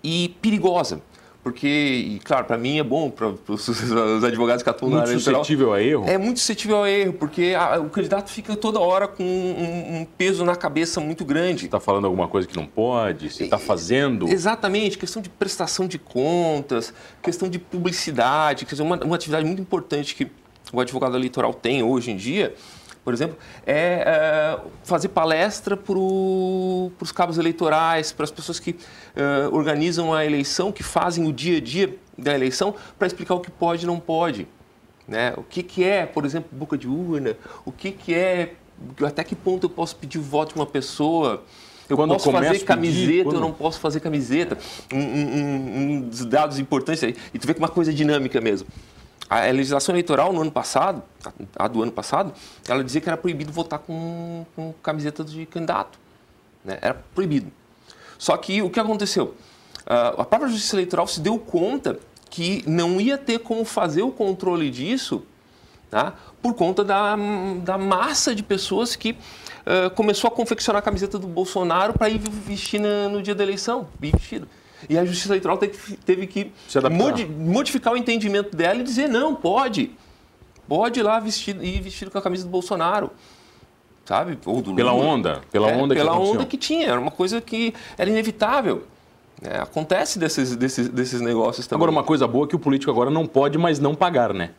e 0.04 0.36
perigosa. 0.42 1.02
Porque, 1.44 1.68
e, 1.68 2.20
claro, 2.24 2.46
para 2.46 2.58
mim 2.58 2.80
é 2.80 2.84
bom, 2.84 3.10
para 3.10 3.28
os 3.50 4.24
advogados 4.24 4.64
que 4.64 4.70
atuam 4.70 4.90
muito 4.90 5.04
na 5.04 5.10
área 5.10 5.20
suscetível 5.20 5.74
a 5.74 5.84
erro? 5.84 6.06
É 6.08 6.18
muito 6.18 6.40
suscetível 6.40 6.82
a 6.82 6.90
erro, 6.90 7.14
porque 7.14 7.54
a, 7.56 7.82
o 7.82 7.90
candidato 7.90 8.30
fica 8.32 8.56
toda 8.56 8.80
hora 8.80 9.10
com 9.10 9.24
um, 9.24 10.00
um 10.00 10.06
peso 10.06 10.46
na 10.46 10.56
cabeça 10.56 11.02
muito 11.02 11.26
grande. 11.26 11.66
Está 11.66 11.82
falando 11.82 12.06
alguma 12.06 12.30
coisa 12.30 12.48
que 12.48 12.56
não 12.56 12.66
pode? 12.66 13.30
Se 13.30 13.44
está 13.44 13.58
fazendo? 13.58 14.30
Exatamente, 14.30 14.98
questão 14.98 15.22
de 15.22 15.30
prestação 15.30 15.86
de 15.86 16.00
contas, 16.00 16.94
questão 17.22 17.50
de 17.50 17.60
publicidade, 17.60 18.66
quer 18.66 18.72
dizer, 18.72 18.84
uma, 18.84 18.96
uma 19.04 19.16
atividade 19.18 19.46
muito 19.46 19.62
importante 19.62 20.16
que 20.16 20.32
o 20.72 20.80
advogado 20.80 21.18
eleitoral 21.18 21.54
tem 21.54 21.84
hoje 21.84 22.10
em 22.12 22.16
dia 22.16 22.56
por 23.04 23.14
exemplo, 23.14 23.38
é, 23.66 24.04
é 24.06 24.60
fazer 24.84 25.10
palestra 25.10 25.76
para 25.76 25.98
os 25.98 27.12
cabos 27.14 27.38
eleitorais, 27.38 28.12
para 28.12 28.24
as 28.24 28.32
pessoas 28.32 28.60
que 28.60 28.76
é, 29.16 29.48
organizam 29.52 30.14
a 30.14 30.26
eleição, 30.26 30.72
que 30.72 30.84
fazem 30.84 31.28
o 31.28 31.34
dia 31.34 31.58
a 31.58 31.62
dia 31.62 31.96
da 32.18 32.34
eleição, 32.34 32.74
para 32.98 33.08
explicar 33.08 33.36
o 33.36 33.40
que 33.40 33.52
pode 33.52 33.84
e 33.84 33.88
não 33.88 34.00
pode. 34.00 34.48
Né? 35.08 35.34
O 35.36 35.44
que, 35.44 35.62
que 35.62 35.84
é, 35.84 36.06
por 36.06 36.26
exemplo, 36.26 36.50
boca 36.52 36.78
de 36.78 36.88
urna, 36.88 37.36
o 37.66 37.72
que, 37.72 37.92
que 37.92 38.14
é, 38.14 38.54
até 39.06 39.24
que 39.24 39.36
ponto 39.36 39.66
eu 39.66 39.70
posso 39.70 39.96
pedir 39.96 40.18
o 40.18 40.22
voto 40.22 40.54
de 40.54 40.60
uma 40.60 40.66
pessoa. 40.66 41.44
Eu 41.90 41.98
quando 41.98 42.14
posso 42.14 42.32
fazer 42.32 42.60
camiseta, 42.60 43.06
pedir, 43.06 43.24
quando... 43.24 43.36
eu 43.36 43.42
não 43.42 43.52
posso 43.52 43.80
fazer 43.80 44.00
camiseta. 44.00 44.58
Um, 44.92 44.98
um, 44.98 45.78
um, 45.78 46.02
dos 46.02 46.26
dados 46.26 46.58
importantes 46.58 47.04
aí. 47.04 47.16
E 47.34 47.40
tu 47.40 47.46
vê 47.46 47.54
que 47.54 47.60
uma 47.60 47.68
coisa 47.68 47.92
dinâmica 47.94 48.40
mesmo. 48.40 48.68
A 49.30 49.40
legislação 49.52 49.94
eleitoral 49.94 50.32
no 50.34 50.42
ano 50.42 50.52
passado, 50.52 51.02
a 51.58 51.68
do 51.68 51.82
ano 51.82 51.92
passado, 51.92 52.34
ela 52.68 52.84
dizia 52.84 53.02
que 53.02 53.10
era 53.10 53.18
proibido 53.18 53.52
votar 53.52 53.80
com, 53.80 54.46
com 54.56 54.74
camiseta 54.84 55.24
de 55.24 55.46
candidato. 55.46 55.98
Né? 56.64 56.78
Era 56.82 56.96
proibido. 57.16 57.52
Só 58.18 58.36
que 58.38 58.62
o 58.62 58.70
que 58.70 58.80
aconteceu? 58.80 59.36
Uh, 59.86 60.22
a 60.22 60.26
própria 60.26 60.50
Justiça 60.50 60.76
Eleitoral 60.76 61.08
se 61.08 61.20
deu 61.20 61.38
conta 61.40 62.00
que 62.30 62.64
não 62.68 63.00
ia 63.02 63.18
ter 63.18 63.40
como 63.40 63.66
fazer 63.66 64.02
o 64.02 64.12
controle 64.12 64.70
disso 64.70 65.24
tá? 65.90 66.14
por 66.42 66.54
conta 66.54 66.84
da, 66.84 67.16
da 67.64 67.78
massa 67.78 68.34
de 68.34 68.42
pessoas 68.42 68.96
que 68.96 69.12
uh, 69.12 69.90
começou 69.96 70.28
a 70.28 70.32
confeccionar 70.32 70.80
a 70.80 70.84
camiseta 70.84 71.20
do 71.20 71.28
Bolsonaro 71.28 71.94
para 71.94 72.10
ir 72.10 72.18
vestir 72.18 72.80
no 72.80 73.22
dia 73.22 73.36
da 73.36 73.44
eleição, 73.44 73.88
ir 74.02 74.12
vestido. 74.12 74.48
E 74.90 74.98
a 74.98 75.06
Justiça 75.06 75.30
Eleitoral 75.30 75.58
teve, 75.58 76.28
que 76.28 76.52
modi 76.92 77.26
modificar 77.26 77.94
o 77.94 77.98
entendimento 77.98 78.56
dela 78.56 78.80
e 78.80 78.84
dizer: 78.84 79.08
não, 79.08 79.36
pode. 79.36 79.92
Pode 80.68 81.00
ir 81.00 81.04
lá 81.04 81.20
vestido, 81.20 81.64
ir 81.64 81.82
vestido 81.82 82.10
com 82.10 82.18
a 82.18 82.22
camisa 82.22 82.44
do 82.46 82.50
Bolsonaro. 82.50 83.12
Sabe? 84.06 84.38
Ou 84.46 84.62
do 84.62 84.76
Pela 84.76 84.94
onda. 84.94 85.42
Pela 85.52 85.70
é, 85.70 85.76
onda 85.76 85.96
pela 85.96 86.12
que 86.12 86.18
onda 86.18 86.46
que 86.46 86.58
tinha. 86.58 86.88
Era 86.88 87.00
uma 87.00 87.12
coisa 87.12 87.40
que 87.40 87.74
era 87.98 88.10
inevitável. 88.10 88.84
É, 89.42 89.58
acontece 89.58 90.20
desses, 90.20 90.56
desses, 90.56 90.90
desses 90.90 91.22
negócios 91.22 91.68
também. 91.68 91.80
Agora, 91.80 91.92
uma 91.92 92.04
coisa 92.04 92.28
boa 92.28 92.46
é 92.46 92.48
que 92.48 92.56
o 92.56 92.60
político 92.60 92.92
agora 92.92 93.10
não 93.10 93.26
pode 93.26 93.58
mais 93.58 93.80
não 93.80 93.96
pagar, 93.96 94.34
né? 94.34 94.52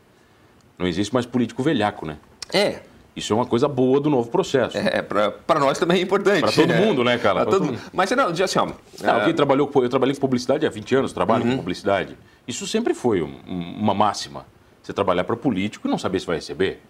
Não 0.78 0.86
existe 0.86 1.12
mais 1.12 1.24
político 1.24 1.62
velhaco, 1.62 2.04
né? 2.06 2.18
É, 2.52 2.80
isso 3.16 3.32
é 3.32 3.36
uma 3.36 3.46
coisa 3.46 3.68
boa 3.68 4.00
do 4.00 4.10
novo 4.10 4.28
processo. 4.28 4.76
É, 4.76 5.00
para 5.02 5.60
nós 5.60 5.78
também 5.78 5.98
é 5.98 6.02
importante. 6.02 6.40
Para 6.40 6.52
todo 6.52 6.68
né? 6.68 6.80
mundo, 6.80 7.04
né, 7.04 7.16
cara? 7.18 7.42
Pra 7.42 7.50
todo 7.52 7.66
mundo. 7.66 7.80
Mas, 7.92 8.10
não, 8.10 8.28
assim, 8.28 8.58
ó... 8.58 8.66
Não, 9.02 9.20
é... 9.20 9.32
trabalhou, 9.32 9.70
eu 9.76 9.88
trabalhei 9.88 10.14
com 10.14 10.20
publicidade 10.20 10.66
há 10.66 10.70
20 10.70 10.96
anos, 10.96 11.12
trabalho 11.12 11.44
uhum. 11.44 11.50
com 11.52 11.56
publicidade. 11.58 12.18
Isso 12.46 12.66
sempre 12.66 12.92
foi 12.92 13.22
um, 13.22 13.34
uma 13.46 13.94
máxima. 13.94 14.46
Você 14.82 14.92
trabalhar 14.92 15.24
para 15.24 15.36
político 15.36 15.86
e 15.86 15.90
não 15.90 15.96
saber 15.96 16.20
se 16.20 16.26
vai 16.26 16.36
receber. 16.36 16.80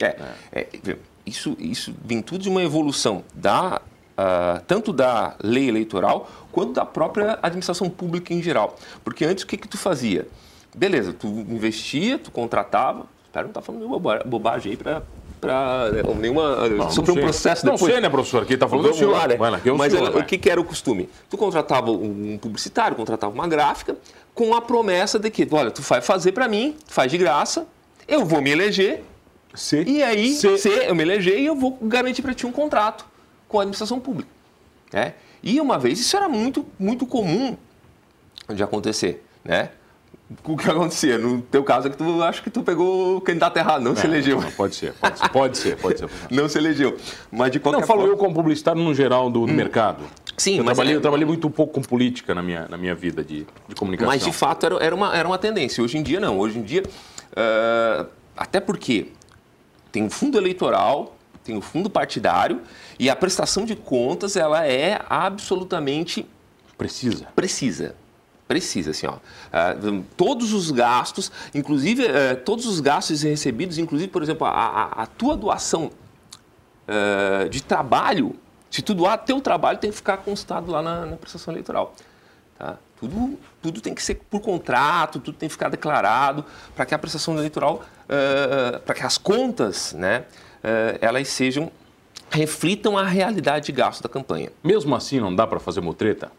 É, 0.00 0.16
é. 0.52 0.60
é 0.60 0.96
isso, 1.26 1.56
isso 1.58 1.94
vem 2.04 2.22
tudo 2.22 2.42
de 2.42 2.48
uma 2.48 2.62
evolução 2.62 3.22
da, 3.34 3.80
uh, 4.18 4.60
tanto 4.66 4.92
da 4.92 5.36
lei 5.42 5.68
eleitoral 5.68 6.28
quanto 6.50 6.72
da 6.72 6.84
própria 6.84 7.38
administração 7.42 7.88
pública 7.90 8.32
em 8.32 8.42
geral. 8.42 8.76
Porque 9.04 9.24
antes 9.24 9.44
o 9.44 9.46
que, 9.46 9.56
que 9.56 9.68
tu 9.68 9.76
fazia? 9.78 10.26
Beleza, 10.74 11.12
tu 11.12 11.26
investia, 11.26 12.18
tu 12.18 12.30
contratava, 12.30 13.06
espero 13.26 13.44
não 13.44 13.50
estar 13.50 13.60
tá 13.60 13.66
falando 13.66 14.24
bobagem 14.26 14.72
aí 14.72 14.76
para 14.76 15.02
para 15.40 15.90
né, 15.90 16.02
nenhuma 16.18 16.68
não, 16.68 16.90
sobre 16.90 17.12
um 17.12 17.14
processo 17.14 17.64
não 17.64 17.72
depois. 17.72 17.88
Não 17.88 17.96
sei, 17.96 18.02
né, 18.02 18.10
professor? 18.10 18.44
Quem 18.44 18.54
está 18.54 18.68
falando 18.68 18.84
Vamos 18.84 18.98
senhor. 18.98 19.12
Lá, 19.12 19.26
né? 19.26 19.36
Lá, 19.38 19.60
é 19.64 19.72
Mas 19.72 19.92
senhor, 19.92 20.14
o 20.14 20.24
que, 20.24 20.36
que 20.36 20.50
era 20.50 20.60
o 20.60 20.64
costume? 20.64 21.08
Tu 21.28 21.36
contratava 21.36 21.90
um 21.90 22.38
publicitário, 22.38 22.96
contratava 22.96 23.32
uma 23.32 23.48
gráfica 23.48 23.96
com 24.34 24.54
a 24.54 24.60
promessa 24.60 25.18
de 25.18 25.30
que, 25.30 25.46
olha, 25.50 25.70
tu 25.70 25.82
vai 25.82 26.00
fazer 26.00 26.32
para 26.32 26.48
mim, 26.48 26.76
faz 26.86 27.10
de 27.10 27.18
graça, 27.18 27.66
eu 28.06 28.24
vou 28.24 28.40
me 28.40 28.50
eleger 28.50 29.02
C. 29.54 29.82
E 29.84 30.02
aí, 30.02 30.34
C. 30.34 30.58
C, 30.58 30.68
eu 30.86 30.94
me 30.94 31.02
elegei 31.02 31.40
e 31.40 31.46
eu 31.46 31.56
vou 31.56 31.76
garantir 31.82 32.22
para 32.22 32.34
ti 32.34 32.46
um 32.46 32.52
contrato 32.52 33.04
com 33.48 33.58
a 33.58 33.62
administração 33.62 33.98
pública. 33.98 34.30
Né? 34.92 35.14
E 35.42 35.60
uma 35.60 35.78
vez, 35.78 35.98
isso 35.98 36.16
era 36.16 36.28
muito, 36.28 36.66
muito 36.78 37.06
comum 37.06 37.56
de 38.48 38.62
acontecer, 38.62 39.24
né? 39.44 39.70
O 40.44 40.56
que 40.56 40.70
acontecia? 40.70 41.18
No 41.18 41.42
teu 41.42 41.64
caso 41.64 41.88
é 41.88 41.90
que 41.90 41.96
tu 41.96 42.22
acho 42.22 42.42
que 42.42 42.50
tu 42.50 42.62
pegou 42.62 43.16
o 43.16 43.20
candidato 43.20 43.56
errado, 43.56 43.82
não, 43.82 43.96
se 43.96 44.06
elegeu. 44.06 44.40
Não, 44.40 44.50
pode 44.52 44.76
ser, 44.76 44.92
pode 44.94 45.18
ser, 45.18 45.28
pode 45.30 45.58
ser, 45.58 45.76
pode 45.76 45.98
ser. 45.98 46.08
Não 46.30 46.48
se 46.48 46.56
elegeu. 46.56 46.96
Mas 47.32 47.50
de 47.50 47.58
qualquer 47.58 47.80
Não, 47.80 47.86
falo 47.86 48.00
forma... 48.00 48.14
eu 48.14 48.16
como 48.16 48.34
publicitário 48.34 48.80
no 48.80 48.94
geral 48.94 49.28
do, 49.28 49.44
do 49.44 49.52
mercado. 49.52 50.04
Sim, 50.36 50.58
eu 50.58 50.64
mas 50.64 50.76
trabalhei, 50.76 50.94
é- 50.94 50.96
eu 50.96 51.00
trabalhei 51.00 51.26
muito 51.26 51.50
pouco 51.50 51.74
com 51.74 51.82
política 51.82 52.32
na 52.32 52.42
minha, 52.42 52.68
na 52.68 52.76
minha 52.76 52.94
vida 52.94 53.24
de, 53.24 53.44
de 53.68 53.74
comunicação. 53.74 54.12
Mas 54.12 54.24
de 54.24 54.32
fato 54.32 54.64
era, 54.66 54.76
era, 54.76 54.94
uma, 54.94 55.16
era 55.16 55.26
uma 55.28 55.36
tendência. 55.36 55.82
Hoje 55.82 55.98
em 55.98 56.02
dia 56.02 56.20
não. 56.20 56.38
Hoje 56.38 56.58
em 56.58 56.62
dia, 56.62 56.84
ah, 57.36 58.06
até 58.36 58.60
porque 58.60 59.08
tem 59.90 60.06
o 60.06 60.10
fundo 60.10 60.38
eleitoral, 60.38 61.16
tem 61.42 61.56
o 61.56 61.60
fundo 61.60 61.90
partidário 61.90 62.60
e 62.98 63.10
a 63.10 63.16
prestação 63.16 63.64
de 63.64 63.74
contas 63.74 64.36
ela 64.36 64.64
é 64.66 65.00
absolutamente 65.08 66.24
Precisa. 66.78 67.26
precisa. 67.34 67.94
Precisa, 68.50 68.90
assim, 68.90 69.06
ó. 69.06 69.14
Ah, 69.52 69.76
todos 70.16 70.52
os 70.52 70.72
gastos, 70.72 71.30
inclusive 71.54 72.04
eh, 72.04 72.34
todos 72.34 72.66
os 72.66 72.80
gastos 72.80 73.22
recebidos, 73.22 73.78
inclusive, 73.78 74.10
por 74.10 74.24
exemplo, 74.24 74.44
a, 74.44 74.50
a- 74.50 75.02
a 75.02 75.06
tua 75.06 75.36
doação 75.36 75.92
eh, 76.88 77.46
de 77.48 77.62
trabalho, 77.62 78.34
se 78.68 78.82
tu 78.82 78.92
doar 78.92 79.18
teu 79.18 79.40
trabalho, 79.40 79.78
tem 79.78 79.88
que 79.90 79.96
ficar 79.96 80.16
constado 80.16 80.72
lá 80.72 80.82
na, 80.82 81.06
na 81.06 81.16
prestação 81.16 81.54
eleitoral. 81.54 81.94
Tá? 82.58 82.76
Tudo, 82.98 83.38
tudo 83.62 83.80
tem 83.80 83.94
que 83.94 84.02
ser 84.02 84.16
por 84.28 84.40
contrato, 84.40 85.20
tudo 85.20 85.38
tem 85.38 85.48
que 85.48 85.52
ficar 85.52 85.68
declarado 85.68 86.44
para 86.74 86.84
que 86.84 86.92
a 86.92 86.98
prestação 86.98 87.36
eleitoral, 87.38 87.84
eh, 88.08 88.80
para 88.84 88.96
que 88.96 89.06
as 89.06 89.16
contas, 89.16 89.92
né, 89.92 90.24
elas 91.00 91.28
sejam, 91.28 91.70
reflitam 92.32 92.98
a 92.98 93.04
realidade 93.04 93.66
de 93.66 93.70
gasto 93.72 94.02
da 94.02 94.08
campanha. 94.08 94.50
Mesmo 94.64 94.92
assim, 94.96 95.20
não 95.20 95.32
dá 95.32 95.46
para 95.46 95.60
fazer 95.60 95.80
mutreta? 95.80 96.32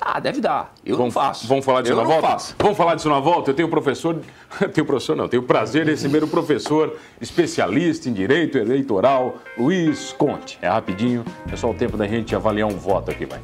Ah, 0.00 0.18
deve 0.18 0.40
dar. 0.40 0.72
Eu 0.84 0.96
vamos, 0.96 1.14
não 1.14 1.22
faço. 1.22 1.46
Vamos 1.46 1.64
falar 1.64 1.82
disso 1.82 1.92
eu 1.92 1.96
na 1.98 2.04
volta? 2.04 2.28
Faço. 2.28 2.54
Vamos 2.58 2.76
falar 2.76 2.94
disso 2.94 3.08
na 3.10 3.20
volta? 3.20 3.50
Eu 3.50 3.54
tenho 3.54 3.68
professor, 3.68 4.18
tenho 4.72 4.86
professor 4.86 5.14
não, 5.14 5.28
tenho 5.28 5.42
o 5.42 5.46
prazer 5.46 5.84
de 5.84 5.90
receber 5.90 6.24
o 6.24 6.28
professor 6.28 6.96
especialista 7.20 8.08
em 8.08 8.12
direito 8.14 8.56
eleitoral, 8.56 9.36
Luiz 9.58 10.12
Conte. 10.12 10.58
É 10.62 10.68
rapidinho, 10.68 11.22
é 11.52 11.56
só 11.56 11.70
o 11.70 11.74
tempo 11.74 11.98
da 11.98 12.06
gente 12.08 12.34
avaliar 12.34 12.66
um 12.66 12.78
voto 12.78 13.10
aqui, 13.10 13.26
vai. 13.26 13.40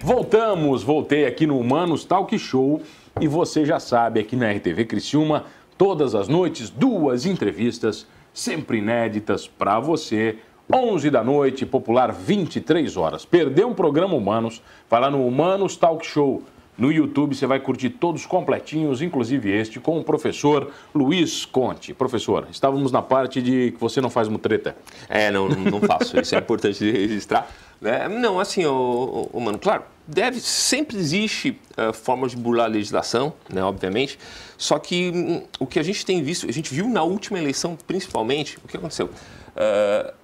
Voltamos, 0.00 0.82
voltei 0.82 1.24
aqui 1.24 1.46
no 1.46 1.58
Humanos 1.58 2.04
Talk 2.04 2.38
Show 2.38 2.82
e 3.18 3.26
você 3.26 3.64
já 3.64 3.80
sabe, 3.80 4.20
aqui 4.20 4.36
na 4.36 4.50
RTV 4.52 4.84
Criciúma, 4.84 5.44
todas 5.78 6.14
as 6.14 6.28
noites, 6.28 6.68
duas 6.68 7.24
entrevistas, 7.24 8.06
sempre 8.32 8.78
inéditas 8.78 9.48
para 9.48 9.80
você. 9.80 10.36
11 10.72 11.10
da 11.10 11.24
noite, 11.24 11.64
popular 11.64 12.12
23 12.12 12.94
horas. 12.98 13.24
Perdeu 13.24 13.68
um 13.68 13.74
programa 13.74 14.14
Humanos? 14.14 14.62
Vai 14.88 15.00
lá 15.00 15.10
no 15.10 15.26
Humanos 15.26 15.76
Talk 15.76 16.06
Show. 16.06 16.42
No 16.76 16.92
YouTube 16.92 17.34
você 17.34 17.46
vai 17.46 17.58
curtir 17.58 17.90
todos 17.90 18.26
completinhos, 18.26 19.00
inclusive 19.00 19.50
este, 19.50 19.80
com 19.80 19.98
o 19.98 20.04
professor 20.04 20.70
Luiz 20.94 21.46
Conte. 21.46 21.94
Professor, 21.94 22.46
estávamos 22.50 22.92
na 22.92 23.00
parte 23.00 23.40
de 23.40 23.72
que 23.72 23.80
você 23.80 24.00
não 24.00 24.10
faz 24.10 24.28
mutreta. 24.28 24.76
É, 25.08 25.30
não, 25.30 25.48
não 25.48 25.80
faço. 25.80 26.20
Isso 26.20 26.34
é 26.34 26.38
importante 26.38 26.88
registrar. 26.88 27.50
Né? 27.80 28.06
Não, 28.06 28.38
assim, 28.38 28.66
ô, 28.66 29.28
ô, 29.32 29.40
mano, 29.40 29.58
claro, 29.58 29.84
deve, 30.06 30.38
sempre 30.38 30.98
existe 30.98 31.58
uh, 31.78 31.92
formas 31.94 32.32
de 32.32 32.36
burlar 32.36 32.66
a 32.66 32.68
legislação, 32.68 33.32
né, 33.50 33.64
obviamente. 33.64 34.18
Só 34.58 34.78
que 34.78 35.10
hum, 35.14 35.42
o 35.58 35.66
que 35.66 35.78
a 35.78 35.82
gente 35.82 36.04
tem 36.04 36.22
visto, 36.22 36.46
a 36.46 36.52
gente 36.52 36.72
viu 36.74 36.88
na 36.88 37.02
última 37.02 37.38
eleição, 37.38 37.76
principalmente, 37.86 38.58
o 38.58 38.68
que 38.68 38.76
aconteceu? 38.76 39.06
Uh, 39.06 40.17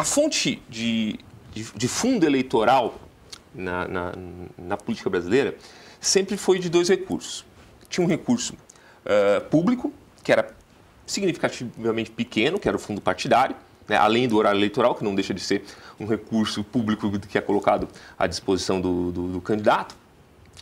a 0.00 0.04
fonte 0.04 0.62
de, 0.66 1.20
de, 1.52 1.64
de 1.76 1.86
fundo 1.86 2.24
eleitoral 2.24 2.98
na, 3.54 3.86
na, 3.86 4.12
na, 4.56 4.76
política 4.78 5.10
brasileira 5.10 5.54
sempre 6.00 6.38
foi 6.38 6.58
de 6.58 6.70
dois 6.70 6.88
recursos. 6.88 7.44
Tinha 7.86 8.06
um 8.06 8.08
recurso 8.08 8.54
uh, 8.54 9.44
público, 9.50 9.92
que 10.24 10.32
era 10.32 10.56
significativamente 11.06 12.10
pequeno, 12.10 12.58
que 12.58 12.66
era 12.66 12.78
o 12.78 12.80
fundo 12.80 12.98
partidário, 12.98 13.54
né, 13.86 13.94
além 13.98 14.26
do 14.26 14.38
horário 14.38 14.56
eleitoral, 14.58 14.94
que 14.94 15.04
não 15.04 15.14
deixa 15.14 15.34
de 15.34 15.40
ser 15.42 15.64
um 15.98 16.06
recurso 16.06 16.64
público 16.64 17.10
que 17.20 17.36
é 17.36 17.40
colocado 17.42 17.86
à 18.18 18.26
disposição 18.26 18.80
do, 18.80 19.12
do, 19.12 19.28
do 19.32 19.40
candidato. 19.42 19.94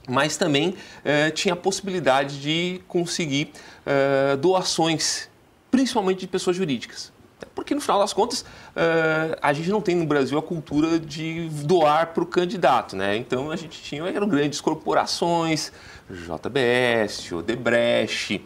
Mas 0.09 0.37
também 0.37 0.71
uh, 0.71 1.30
tinha 1.33 1.54
a 1.54 1.57
possibilidade 1.57 2.40
de 2.40 2.80
conseguir 2.88 3.52
uh, 3.87 4.37
doações, 4.37 5.30
principalmente 5.71 6.18
de 6.18 6.26
pessoas 6.26 6.57
jurídicas. 6.57 7.16
Porque, 7.58 7.74
no 7.74 7.80
final 7.80 7.98
das 7.98 8.12
contas, 8.12 8.42
uh, 8.42 9.36
a 9.42 9.52
gente 9.52 9.68
não 9.68 9.80
tem 9.80 9.96
no 9.96 10.06
Brasil 10.06 10.38
a 10.38 10.42
cultura 10.42 10.96
de 10.96 11.48
doar 11.64 12.14
para 12.14 12.22
o 12.22 12.26
candidato. 12.26 12.94
Né? 12.94 13.16
Então, 13.16 13.50
a 13.50 13.56
gente 13.56 13.82
tinha 13.82 14.04
eram 14.04 14.28
grandes 14.28 14.60
corporações, 14.60 15.72
JBS, 16.08 17.32
Odebrecht, 17.32 18.44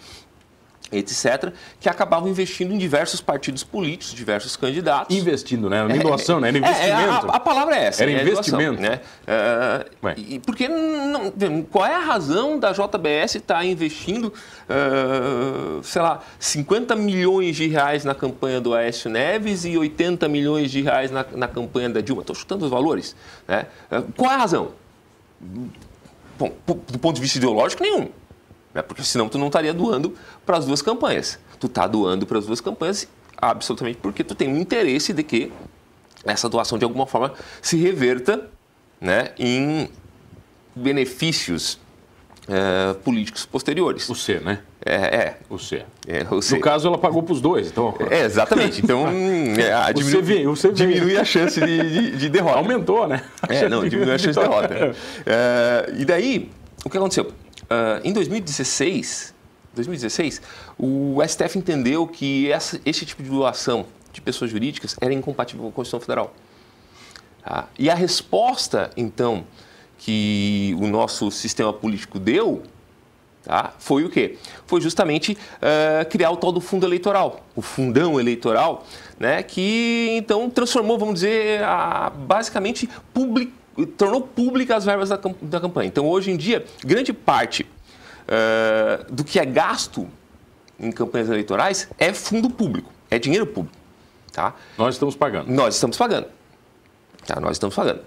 etc., 0.93 1.53
que 1.81 1.89
acabavam 1.89 2.29
investindo 2.29 2.73
em 2.73 2.79
diversos 2.79 3.21
partidos 3.21 3.65
políticos, 3.65 4.15
diversos 4.15 4.57
candidatos. 4.57 5.17
Investindo, 5.17 5.69
né? 5.69 5.83
Não 5.83 5.99
doação, 5.99 6.41
né? 6.41 6.49
Era 6.49 6.59
investimento. 6.59 6.93
É, 6.93 6.93
a, 6.93 7.17
a, 7.19 7.41
palavra 7.41 7.77
é 7.77 7.85
essa. 7.87 8.03
Era 8.03 8.13
é 8.13 8.23
investimento. 8.23 8.81
Né? 8.81 9.01
Uh, 9.23 10.09
e 10.17 10.39
porque 10.41 10.69
não, 10.69 11.33
qual 11.63 11.87
é 11.87 11.95
a 11.95 12.01
razão 12.01 12.59
da 12.59 12.73
JBS 12.73 13.37
estar 13.37 13.57
tá 13.57 13.65
investindo, 13.65 14.27
uh, 14.27 15.83
sei 15.83 16.03
lá, 16.03 16.21
50 16.39 16.95
milhões 16.97 17.57
de 17.57 17.67
reais 17.69 18.05
na 18.05 18.15
campanha 18.15 18.61
do 18.61 18.75
Aécio 18.75 19.11
Neves 19.11 19.65
e 19.65 19.77
80 19.77 20.29
milhões 20.29 20.71
de 20.71 20.83
reais 20.83 21.11
na, 21.11 21.25
na 21.33 21.49
campanha 21.49 21.89
da 21.89 22.01
Dilma? 22.01 22.23
Estou 22.23 22.37
chutando 22.37 22.65
os 22.65 22.71
valores. 22.71 23.17
Né? 23.49 23.67
Uh, 23.91 24.03
qual 24.17 24.31
é 24.31 24.35
a 24.35 24.39
razão? 24.39 24.73
Bom, 26.39 26.53
do 26.67 26.99
ponto 26.99 27.15
de 27.15 27.21
vista 27.21 27.39
ideológico, 27.39 27.83
nenhum. 27.83 28.09
Né? 28.75 28.83
Porque 28.83 29.02
senão 29.02 29.29
tu 29.29 29.38
não 29.38 29.47
estaria 29.49 29.73
doando 29.73 30.14
para 30.45 30.59
as 30.59 30.67
duas 30.67 30.83
campanhas. 30.83 31.38
Tu 31.59 31.67
está 31.67 31.87
doando 31.87 32.26
para 32.26 32.38
as 32.38 32.47
duas 32.47 32.61
campanhas 32.61 33.09
absolutamente 33.43 33.99
porque 34.00 34.23
tu 34.23 34.37
tem 34.37 34.49
um 34.49 34.57
interesse 34.57 35.12
de 35.12 35.25
que 35.25 35.52
essa 36.25 36.49
doação 36.49 36.79
de 36.79 36.85
alguma 36.85 37.07
forma 37.07 37.33
se 37.61 37.76
reverta 37.76 38.49
né, 39.00 39.33
em 39.37 39.91
benefícios 40.76 41.81
é, 42.49 42.95
políticos 42.95 43.45
posteriores. 43.45 44.09
O 44.09 44.14
C, 44.14 44.38
né? 44.38 44.61
É, 44.85 44.95
é. 44.95 45.38
O 45.50 45.59
C. 45.59 45.85
É, 46.07 46.25
o 46.31 46.41
C. 46.41 46.55
No 46.55 46.61
caso, 46.61 46.88
ela 46.88 46.99
pagou 46.99 47.23
para 47.23 47.33
os 47.33 47.41
dois, 47.41 47.69
então... 47.69 47.95
É, 48.11 48.25
exatamente. 48.25 48.81
Então, 48.83 49.07
é, 49.59 49.73
a 49.73 49.93
o 49.95 50.02
C 50.02 50.23
vem, 50.23 50.47
o 50.47 50.57
C 50.57 50.69
vem. 50.69 50.88
diminui 50.88 51.17
a 51.17 51.25
chance 51.25 51.61
de, 51.61 51.91
de, 51.91 52.17
de 52.17 52.29
derrota. 52.29 52.59
Aumentou, 52.59 53.09
né? 53.09 53.23
É, 53.49 53.69
não, 53.69 53.88
diminui 53.88 54.14
a 54.14 54.19
chance 54.19 54.38
de 54.38 54.47
derrota. 54.47 54.73
É, 55.26 55.93
e 55.97 56.05
daí, 56.05 56.50
o 56.85 56.91
que 56.91 56.97
aconteceu? 56.97 57.33
Uh, 57.73 58.00
em 58.05 58.12
2016, 58.12 59.35
2016, 59.75 60.43
o 60.79 61.17
STF 61.26 61.59
entendeu 61.59 62.07
que 62.07 62.52
essa, 62.52 62.79
esse 62.85 63.07
tipo 63.07 63.23
de 63.23 63.31
doação 63.31 63.87
de 64.12 64.21
pessoas 64.21 64.50
jurídicas 64.50 64.95
era 65.00 65.14
incompatível 65.14 65.62
com 65.62 65.69
a 65.71 65.73
Constituição 65.73 66.00
Federal. 66.00 66.35
Tá? 67.43 67.69
E 67.79 67.88
a 67.88 67.95
resposta, 67.95 68.91
então, 68.95 69.47
que 69.97 70.76
o 70.79 70.87
nosso 70.87 71.31
sistema 71.31 71.73
político 71.73 72.19
deu 72.19 72.62
tá? 73.43 73.73
foi 73.79 74.05
o 74.05 74.11
quê? 74.11 74.37
Foi 74.67 74.79
justamente 74.81 75.33
uh, 75.33 76.09
criar 76.11 76.31
o 76.31 76.37
tal 76.37 76.52
do 76.52 76.61
fundo 76.61 76.85
eleitoral, 76.85 77.43
o 77.57 77.62
fundão 77.62 78.21
eleitoral, 78.21 78.85
né? 79.19 79.43
que 79.43 80.09
então 80.12 80.50
transformou, 80.50 80.99
vamos 80.99 81.14
dizer, 81.14 81.62
a, 81.64 82.11
basicamente 82.11 82.87
public, 83.14 83.50
tornou 83.97 84.21
públicas 84.21 84.79
as 84.79 84.85
verbas 84.85 85.09
da, 85.09 85.19
da, 85.41 85.61
campanha. 85.61 85.88
Então, 85.88 86.09
hoje 86.09 86.31
em 86.31 86.37
dia, 86.37 86.64
grande 86.85 87.12
parte 87.12 87.62
uh, 87.62 89.12
do 89.12 89.25
que 89.25 89.38
é 89.38 89.45
gasto 89.45 90.09
em 90.79 90.91
campanhas 90.91 91.29
eleitorais 91.29 91.88
é 91.99 92.12
fundo 92.12 92.50
público, 92.50 92.93
é 93.11 93.19
dinheiro 93.19 93.47
público. 93.47 93.76
Tá? 94.33 94.55
Nós 94.79 94.95
estamos 94.95 95.14
pagando. 95.14 95.50
Nós 95.50 95.75
estamos 95.75 95.97
pagando. 95.97 96.26
Tá? 97.26 97.38
Nós 97.41 97.52
estamos 97.52 97.75
pagando. 97.75 98.00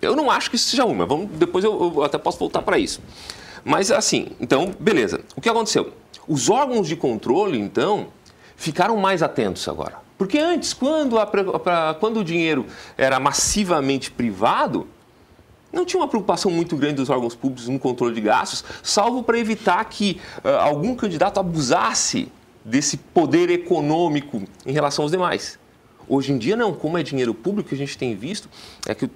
Eu 0.00 0.14
não 0.14 0.30
acho 0.30 0.50
que 0.50 0.56
isso 0.56 0.68
seja 0.68 0.84
uma. 0.84 1.06
Vamos, 1.06 1.30
depois 1.32 1.64
eu, 1.64 1.92
eu 1.96 2.02
até 2.02 2.18
posso 2.18 2.38
voltar 2.38 2.62
para 2.62 2.78
isso. 2.78 3.00
Mas 3.64 3.90
assim, 3.90 4.28
então, 4.40 4.72
beleza. 4.78 5.20
O 5.34 5.40
que 5.40 5.48
aconteceu? 5.48 5.92
Os 6.28 6.48
órgãos 6.48 6.86
de 6.86 6.96
controle, 6.96 7.58
então, 7.58 8.08
ficaram 8.56 8.96
mais 8.96 9.22
atentos 9.22 9.66
agora. 9.68 10.04
Porque 10.16 10.38
antes, 10.38 10.72
quando, 10.72 11.18
a, 11.18 11.26
pra, 11.26 11.94
quando 11.98 12.20
o 12.20 12.24
dinheiro 12.24 12.66
era 12.96 13.18
massivamente 13.18 14.10
privado, 14.10 14.86
não 15.74 15.84
tinha 15.84 16.00
uma 16.00 16.08
preocupação 16.08 16.50
muito 16.50 16.76
grande 16.76 16.94
dos 16.94 17.10
órgãos 17.10 17.34
públicos 17.34 17.68
no 17.68 17.78
controle 17.78 18.14
de 18.14 18.20
gastos, 18.20 18.64
salvo 18.82 19.22
para 19.22 19.38
evitar 19.38 19.84
que 19.84 20.20
uh, 20.44 20.48
algum 20.60 20.94
candidato 20.94 21.40
abusasse 21.40 22.28
desse 22.64 22.96
poder 22.96 23.50
econômico 23.50 24.42
em 24.64 24.72
relação 24.72 25.04
aos 25.04 25.12
demais. 25.12 25.58
Hoje 26.06 26.32
em 26.32 26.38
dia, 26.38 26.54
não. 26.54 26.74
Como 26.74 26.98
é 26.98 27.02
dinheiro 27.02 27.32
público, 27.32 27.70
que 27.70 27.74
a 27.74 27.78
gente 27.78 27.96
tem 27.96 28.14
visto 28.14 28.48
é 28.86 28.94
que 28.94 29.08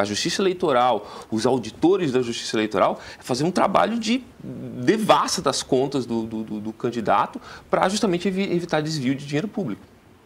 a 0.00 0.04
Justiça 0.04 0.40
Eleitoral, 0.40 1.06
os 1.30 1.44
auditores 1.44 2.12
da 2.12 2.22
Justiça 2.22 2.56
Eleitoral, 2.56 2.98
é 3.18 3.22
fazer 3.22 3.44
um 3.44 3.50
trabalho 3.50 3.98
de 3.98 4.24
devassa 4.42 5.42
das 5.42 5.62
contas 5.62 6.06
do, 6.06 6.22
do, 6.22 6.42
do 6.60 6.72
candidato 6.72 7.40
para 7.68 7.88
justamente 7.88 8.28
evitar 8.28 8.80
desvio 8.80 9.14
de 9.14 9.26
dinheiro 9.26 9.48
público. 9.48 9.82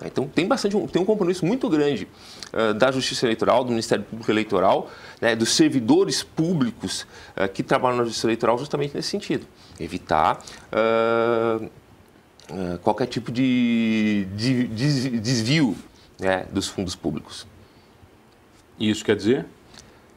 Então, 0.06 0.26
tem, 0.26 0.46
bastante, 0.46 0.76
tem 0.88 1.02
um 1.02 1.04
compromisso 1.04 1.44
muito 1.44 1.68
grande 1.68 2.08
uh, 2.52 2.74
da 2.74 2.90
Justiça 2.90 3.26
Eleitoral, 3.26 3.64
do 3.64 3.70
Ministério 3.70 4.04
Público 4.04 4.30
Eleitoral, 4.30 4.90
né, 5.20 5.36
dos 5.36 5.50
servidores 5.50 6.22
públicos 6.22 7.06
uh, 7.36 7.48
que 7.48 7.62
trabalham 7.62 7.98
na 7.98 8.04
Justiça 8.04 8.26
Eleitoral 8.26 8.58
justamente 8.58 8.94
nesse 8.94 9.08
sentido. 9.08 9.46
Evitar 9.78 10.42
uh, 10.72 11.70
qualquer 12.82 13.06
tipo 13.06 13.30
de, 13.30 14.26
de, 14.34 14.66
de 14.66 15.20
desvio 15.20 15.76
né, 16.18 16.46
dos 16.50 16.66
fundos 16.66 16.96
públicos. 16.96 17.46
Isso 18.78 19.04
quer 19.04 19.14
dizer? 19.14 19.46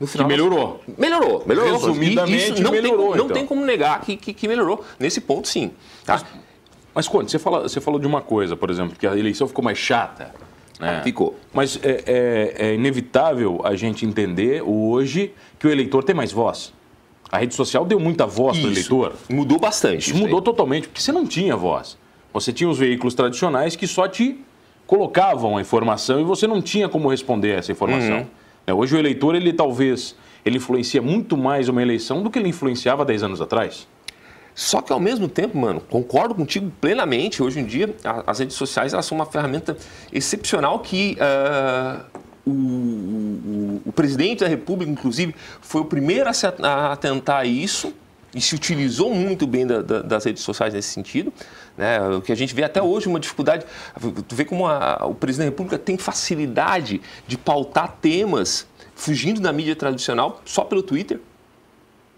Final, 0.05 0.27
que 0.27 0.33
melhorou. 0.33 0.81
Melhorou, 0.97 1.43
melhorou. 1.45 1.73
Resumidamente, 1.73 2.61
não 2.61 2.71
melhorou. 2.71 3.09
Tem, 3.09 3.17
não 3.17 3.25
então. 3.25 3.37
tem 3.37 3.45
como 3.45 3.63
negar 3.63 4.01
que, 4.01 4.17
que, 4.17 4.33
que 4.33 4.47
melhorou. 4.47 4.83
Nesse 4.99 5.21
ponto, 5.21 5.47
sim. 5.47 5.71
Tá? 6.03 6.15
Mas, 6.15 6.25
mas 6.93 7.07
quando 7.07 7.29
você, 7.29 7.39
fala, 7.39 7.61
você 7.63 7.81
falou 7.81 7.99
de 7.99 8.07
uma 8.07 8.21
coisa, 8.21 8.55
por 8.55 8.69
exemplo, 8.69 8.95
que 8.97 9.07
a 9.07 9.17
eleição 9.17 9.47
ficou 9.47 9.63
mais 9.63 9.77
chata. 9.77 10.33
Né? 10.79 11.01
Ficou. 11.03 11.35
Mas 11.53 11.79
é, 11.83 12.03
é, 12.05 12.67
é 12.67 12.73
inevitável 12.75 13.61
a 13.63 13.75
gente 13.75 14.05
entender 14.05 14.61
hoje 14.61 15.33
que 15.59 15.67
o 15.67 15.71
eleitor 15.71 16.03
tem 16.03 16.15
mais 16.15 16.31
voz. 16.31 16.73
A 17.31 17.39
rede 17.39 17.55
social 17.55 17.83
deu 17.85 17.99
muita 17.99 18.27
voz 18.27 18.59
para 18.59 18.67
o 18.67 18.71
eleitor. 18.71 19.13
Mudou 19.29 19.59
bastante. 19.59 20.11
Isso 20.11 20.15
mudou 20.15 20.41
totalmente, 20.41 20.87
porque 20.87 21.01
você 21.01 21.11
não 21.11 21.25
tinha 21.25 21.55
voz. 21.55 21.97
Você 22.31 22.53
tinha 22.53 22.69
os 22.69 22.77
veículos 22.77 23.15
tradicionais 23.15 23.75
que 23.75 23.87
só 23.87 24.07
te 24.07 24.39
colocavam 24.85 25.57
a 25.57 25.61
informação 25.61 26.19
e 26.19 26.23
você 26.23 26.45
não 26.45 26.61
tinha 26.61 26.89
como 26.89 27.09
responder 27.09 27.55
a 27.55 27.57
essa 27.57 27.71
informação. 27.71 28.17
Uhum. 28.17 28.25
É, 28.67 28.73
Hoje 28.73 28.95
o 28.95 28.99
eleitor, 28.99 29.35
ele 29.35 29.51
talvez, 29.51 30.15
ele 30.45 30.57
influencia 30.57 31.01
muito 31.01 31.35
mais 31.35 31.69
uma 31.69 31.81
eleição 31.81 32.21
do 32.21 32.29
que 32.29 32.37
ele 32.37 32.49
influenciava 32.49 33.03
10 33.03 33.23
anos 33.23 33.41
atrás. 33.41 33.87
Só 34.55 34.81
que 34.81 34.93
ao 34.93 34.99
mesmo 34.99 35.27
tempo, 35.27 35.57
mano, 35.57 35.81
concordo 35.81 36.35
contigo 36.35 36.71
plenamente. 36.79 37.41
Hoje 37.41 37.59
em 37.59 37.65
dia, 37.65 37.95
as 38.27 38.39
redes 38.39 38.55
sociais 38.55 38.93
elas 38.93 39.05
são 39.05 39.17
uma 39.17 39.25
ferramenta 39.25 39.75
excepcional 40.11 40.79
que 40.79 41.17
ah, 41.19 42.05
o, 42.45 42.51
o- 42.51 43.81
o 43.85 43.91
presidente 43.91 44.41
da 44.41 44.47
República, 44.47 44.91
inclusive, 44.91 45.33
foi 45.61 45.81
o 45.81 45.85
primeiro 45.85 46.29
a, 46.29 46.33
se 46.33 46.45
atentar 46.45 47.37
a 47.41 47.45
isso 47.45 47.93
e 48.35 48.41
se 48.41 48.53
utilizou 48.55 49.13
muito 49.13 49.45
bem 49.47 49.65
da- 49.65 49.81
da- 49.81 50.01
das 50.01 50.23
redes 50.25 50.43
sociais 50.43 50.73
nesse 50.73 50.89
sentido. 50.89 51.31
Né? 51.77 51.99
O 52.09 52.21
que 52.21 52.31
a 52.31 52.35
gente 52.35 52.53
vê 52.53 52.63
até 52.63 52.81
hoje 52.81 53.07
uma 53.07 53.19
dificuldade. 53.19 53.65
Tu 54.27 54.35
vê 54.35 54.45
como 54.45 54.67
a- 54.67 55.03
o 55.05 55.15
presidente 55.15 55.45
da 55.47 55.51
República 55.51 55.77
tem 55.79 55.97
facilidade 55.97 57.01
de 57.27 57.37
pautar 57.37 57.97
temas 58.01 58.67
fugindo 58.95 59.41
da 59.41 59.51
mídia 59.51 59.75
tradicional 59.75 60.41
só 60.45 60.63
pelo 60.63 60.83
Twitter. 60.83 61.19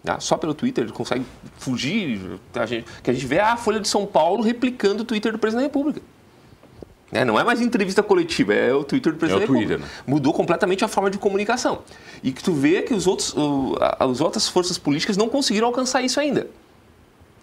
Tá? 0.05 0.19
Só 0.19 0.37
pelo 0.37 0.53
Twitter 0.53 0.83
ele 0.83 0.93
consegue 0.93 1.25
fugir. 1.57 2.39
A 2.53 2.65
gente, 2.65 2.85
que 3.01 3.09
a 3.09 3.13
gente 3.13 3.25
vê 3.25 3.39
a 3.39 3.57
Folha 3.57 3.79
de 3.79 3.87
São 3.87 4.05
Paulo 4.05 4.43
replicando 4.43 5.01
o 5.01 5.05
Twitter 5.05 5.31
do 5.31 5.39
presidente 5.39 5.63
da 5.63 5.67
República. 5.67 6.01
É, 7.11 7.25
não 7.25 7.39
é 7.39 7.43
mais 7.43 7.61
entrevista 7.61 8.03
coletiva, 8.03 8.53
é 8.53 8.73
o 8.73 8.83
Twitter 8.83 9.13
do 9.13 9.17
presidente 9.17 9.43
É 9.43 9.45
o 9.45 9.47
Twitter, 9.47 9.77
República. 9.77 10.03
Mudou 10.05 10.33
completamente 10.33 10.83
a 10.85 10.87
forma 10.87 11.09
de 11.09 11.17
comunicação. 11.17 11.81
E 12.21 12.31
que 12.31 12.43
tu 12.43 12.53
vê 12.53 12.81
que 12.83 12.93
os 12.93 13.07
outros, 13.07 13.33
as 13.99 14.21
outras 14.21 14.47
forças 14.47 14.77
políticas 14.77 15.17
não 15.17 15.27
conseguiram 15.27 15.67
alcançar 15.67 16.01
isso 16.01 16.19
ainda. 16.19 16.47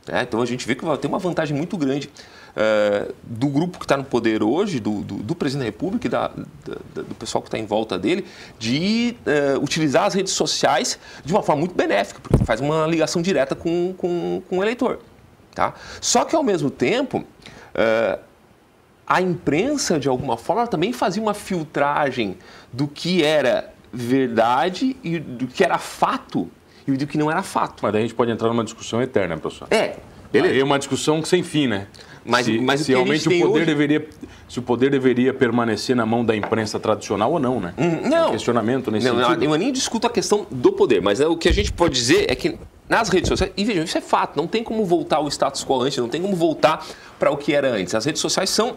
É, 0.06 0.22
então 0.22 0.40
a 0.40 0.46
gente 0.46 0.66
vê 0.66 0.74
que 0.74 0.84
vai 0.84 0.96
ter 0.98 1.06
uma 1.06 1.18
vantagem 1.18 1.56
muito 1.56 1.76
grande 1.76 2.10
eh, 2.56 3.10
do 3.22 3.48
grupo 3.48 3.78
que 3.78 3.84
está 3.84 3.96
no 3.96 4.04
poder 4.04 4.42
hoje, 4.42 4.78
do, 4.80 5.00
do, 5.02 5.14
do 5.16 5.34
presidente 5.34 5.64
da 5.64 5.70
República 5.70 6.06
e 6.06 6.10
da, 6.10 6.28
da- 6.28 7.02
do 7.02 7.14
pessoal 7.14 7.40
que 7.42 7.48
está 7.48 7.58
em 7.58 7.64
volta 7.66 7.98
dele, 7.98 8.26
de 8.58 9.16
eh, 9.26 9.56
utilizar 9.60 10.04
as 10.04 10.14
redes 10.14 10.32
sociais 10.32 10.98
de 11.24 11.32
uma 11.32 11.42
forma 11.42 11.60
muito 11.60 11.74
benéfica, 11.74 12.20
porque 12.22 12.44
faz 12.44 12.60
uma 12.60 12.86
ligação 12.86 13.22
direta 13.22 13.54
com, 13.54 13.94
com, 13.96 14.42
com 14.48 14.58
o 14.58 14.62
eleitor. 14.62 14.98
Tá? 15.54 15.74
Só 16.00 16.24
que, 16.24 16.34
ao 16.36 16.42
mesmo 16.42 16.70
tempo, 16.70 17.24
eh, 17.74 18.18
a 19.06 19.20
imprensa, 19.20 19.98
de 20.00 20.08
alguma 20.08 20.36
forma, 20.36 20.66
também 20.66 20.92
fazia 20.92 21.22
uma 21.22 21.34
filtragem 21.34 22.36
do 22.72 22.86
que 22.88 23.22
era 23.22 23.70
verdade 23.92 24.96
e 25.04 25.18
do 25.18 25.46
que 25.46 25.62
era 25.62 25.76
fato 25.78 26.50
e 26.86 26.92
do 26.92 27.06
que 27.06 27.18
não 27.18 27.30
era 27.30 27.42
fato. 27.42 27.80
Mas 27.82 27.92
daí 27.92 28.02
a 28.02 28.06
gente 28.06 28.14
pode 28.14 28.30
entrar 28.30 28.48
numa 28.48 28.64
discussão 28.64 29.02
eterna, 29.02 29.36
professor. 29.36 29.68
É, 29.70 29.96
beleza. 30.32 30.54
Aí 30.54 30.60
é 30.60 30.64
uma 30.64 30.78
discussão 30.78 31.22
sem 31.24 31.42
fim, 31.42 31.66
né? 31.66 31.86
Mas- 32.24 32.46
se, 32.46 32.58
mas 32.58 32.80
o 32.80 32.84
se 32.84 32.92
realmente 32.92 33.28
o 33.28 33.40
poder 33.40 33.46
hoje- 33.58 33.66
deveria, 33.66 34.08
se 34.48 34.58
o 34.58 34.62
poder 34.62 34.90
deveria 34.90 35.34
permanecer 35.34 35.96
na 35.96 36.06
mão 36.06 36.24
da 36.24 36.36
imprensa 36.36 36.78
tradicional 36.78 37.32
ou 37.32 37.38
não, 37.40 37.58
né? 37.60 37.74
Hum, 37.76 38.08
não. 38.08 38.28
Um 38.28 38.32
questionamento 38.32 38.90
nesse 38.90 39.06
não, 39.08 39.16
sentido. 39.24 39.44
Eu 39.44 39.54
nem 39.56 39.72
discuto 39.72 40.06
a 40.06 40.10
questão 40.10 40.46
do 40.50 40.72
poder, 40.72 41.02
mas 41.02 41.20
é, 41.20 41.26
o 41.26 41.36
que 41.36 41.48
a 41.48 41.52
gente 41.52 41.72
pode 41.72 41.94
dizer 41.94 42.30
é 42.30 42.34
que 42.34 42.56
nas 42.88 43.08
redes 43.08 43.28
sociais, 43.28 43.52
e 43.56 43.64
vejam, 43.64 43.84
isso 43.84 43.96
é 43.96 44.00
fato, 44.00 44.36
não 44.36 44.46
tem 44.46 44.62
como 44.62 44.84
voltar 44.84 45.16
ao 45.16 45.28
status 45.28 45.64
quo 45.64 45.80
antes, 45.80 45.96
não 45.98 46.08
tem 46.08 46.20
como 46.20 46.36
voltar 46.36 46.84
para 47.18 47.30
o 47.30 47.36
que 47.36 47.54
era 47.54 47.70
antes. 47.72 47.94
As 47.94 48.04
redes 48.04 48.20
sociais 48.20 48.50
são, 48.50 48.76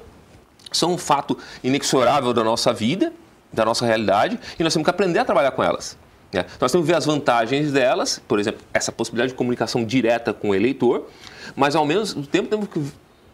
são 0.71 0.93
um 0.93 0.97
fato 0.97 1.37
inexorável 1.63 2.33
da 2.33 2.43
nossa 2.43 2.71
vida, 2.71 3.11
da 3.51 3.65
nossa 3.65 3.85
realidade, 3.85 4.39
e 4.59 4.63
nós 4.63 4.73
temos 4.73 4.85
que 4.85 4.89
aprender 4.89 5.19
a 5.19 5.25
trabalhar 5.25 5.51
com 5.51 5.61
elas. 5.63 5.97
né? 6.33 6.45
Nós 6.59 6.71
temos 6.71 6.85
que 6.85 6.91
ver 6.91 6.97
as 6.97 7.05
vantagens 7.05 7.71
delas, 7.71 8.21
por 8.27 8.39
exemplo, 8.39 8.61
essa 8.73 8.91
possibilidade 8.91 9.31
de 9.33 9.37
comunicação 9.37 9.83
direta 9.85 10.33
com 10.33 10.49
o 10.49 10.55
eleitor, 10.55 11.07
mas 11.55 11.75
ao 11.75 11.85
mesmo 11.85 12.25
tempo 12.25 12.49
temos 12.49 12.67
que 12.67 12.81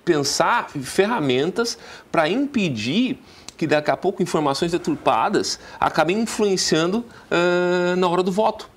pensar 0.04 0.70
em 0.76 0.82
ferramentas 0.82 1.78
para 2.12 2.28
impedir 2.30 3.20
que 3.58 3.68
daqui 3.68 3.92
a 3.92 3.98
pouco 3.98 4.24
informações 4.24 4.72
deturpadas 4.72 5.60
acabem 5.80 6.20
influenciando 6.20 7.06
ah, 7.30 7.96
na 7.96 8.08
hora 8.08 8.24
do 8.24 8.32
voto. 8.32 8.70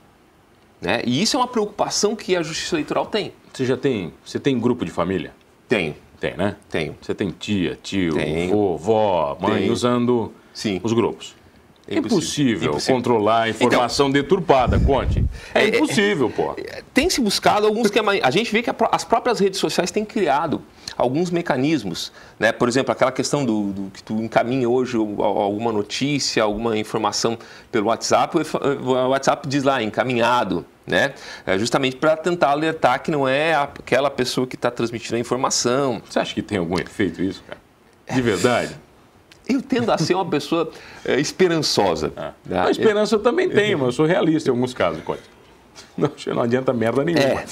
Né? 0.81 1.01
E 1.07 1.23
isso 1.23 1.37
é 1.37 1.41
uma 1.41 1.49
preocupação 1.49 2.15
que 2.15 2.37
a 2.37 2.43
Justiça 2.43 2.75
Eleitoral 2.75 3.07
tem. 3.07 3.33
Você 3.53 3.65
já 3.65 3.77
tem, 3.77 4.13
você 4.25 4.39
tem 4.39 4.59
grupo 4.59 4.85
de 4.85 4.91
família? 4.91 5.33
Tem, 5.67 5.97
Tem, 6.21 6.37
né? 6.37 6.57
tenho. 6.69 6.97
Você 7.01 7.15
tem 7.15 7.31
tia, 7.31 7.79
tio, 7.83 8.15
Tenho. 8.15 8.51
vô, 8.51 8.77
vó, 8.77 9.39
mãe 9.41 9.61
Tenho. 9.61 9.73
usando 9.73 10.33
Sim. 10.53 10.81
os 10.83 10.93
grupos. 10.93 11.35
É 11.87 11.99
impossível, 11.99 12.70
impossível. 12.70 12.97
Controlar 12.97 13.42
a 13.42 13.49
informação 13.51 14.11
deturpada, 14.11 14.81
conte. 14.81 15.25
É, 15.55 15.61
É, 15.61 15.64
é, 15.64 15.68
impossível, 15.68 16.31
pô. 16.31 16.57
Tem 16.92 17.11
se 17.11 17.20
buscado 17.20 17.66
alguns 17.66 17.90
que 17.90 17.99
a 17.99 18.31
gente 18.31 18.51
vê 18.51 18.62
que 18.62 18.70
a 18.70 18.75
as 18.90 19.05
próprias 19.05 19.38
redes 19.38 19.59
sociais 19.59 19.90
têm 19.90 20.05
criado 20.05 20.62
alguns 20.97 21.31
mecanismos, 21.31 22.12
né? 22.38 22.53
Por 22.53 22.68
exemplo, 22.68 22.92
aquela 22.92 23.12
questão 23.12 23.44
do, 23.44 23.73
do 23.73 23.90
que 23.90 24.03
tu 24.03 24.14
encaminha 24.14 24.68
hoje 24.68 24.97
alguma 24.97 25.73
notícia, 25.73 26.42
alguma 26.42 26.77
informação 26.79 27.38
pelo 27.70 27.87
WhatsApp, 27.87 28.37
o 28.83 29.09
WhatsApp 29.09 29.49
diz 29.49 29.62
lá 29.62 29.83
encaminhado, 29.83 30.64
né? 30.87 31.14
É 31.47 31.59
justamente 31.59 31.97
para 31.97 32.16
tentar 32.16 32.51
alertar 32.51 33.03
que 33.03 33.11
não 33.11 33.27
é 33.27 33.55
aquela 33.55 34.11
pessoa 34.11 34.47
que 34.47 34.55
está 34.55 34.70
transmitindo 34.70 35.16
a 35.16 35.18
informação. 35.18 36.01
Você 36.09 36.18
acha 36.18 36.35
que 36.35 36.42
tem 36.42 36.59
algum 36.59 36.79
efeito 36.79 37.23
isso, 37.23 37.42
cara? 37.47 37.61
De 38.12 38.23
verdade? 38.23 38.77
Eu 39.48 39.61
tendo 39.61 39.90
a 39.92 39.98
ser 39.98 40.14
uma 40.14 40.24
pessoa 40.24 40.70
é, 41.04 41.20
esperançosa. 41.20 42.12
né? 42.46 42.61
A 42.61 42.70
esperança 42.70 43.14
eu 43.14 43.18
também 43.20 43.48
tenho, 43.48 43.78
mas 43.78 43.87
eu 43.88 43.92
sou 43.92 44.07
realista 44.07 44.48
em 44.48 44.52
alguns 44.52 44.72
casos, 44.72 45.02
conte. 45.02 45.34
Não, 45.97 46.11
não 46.35 46.43
adianta 46.43 46.73
merda 46.73 47.05
nenhuma. 47.05 47.23
É, 47.25 47.45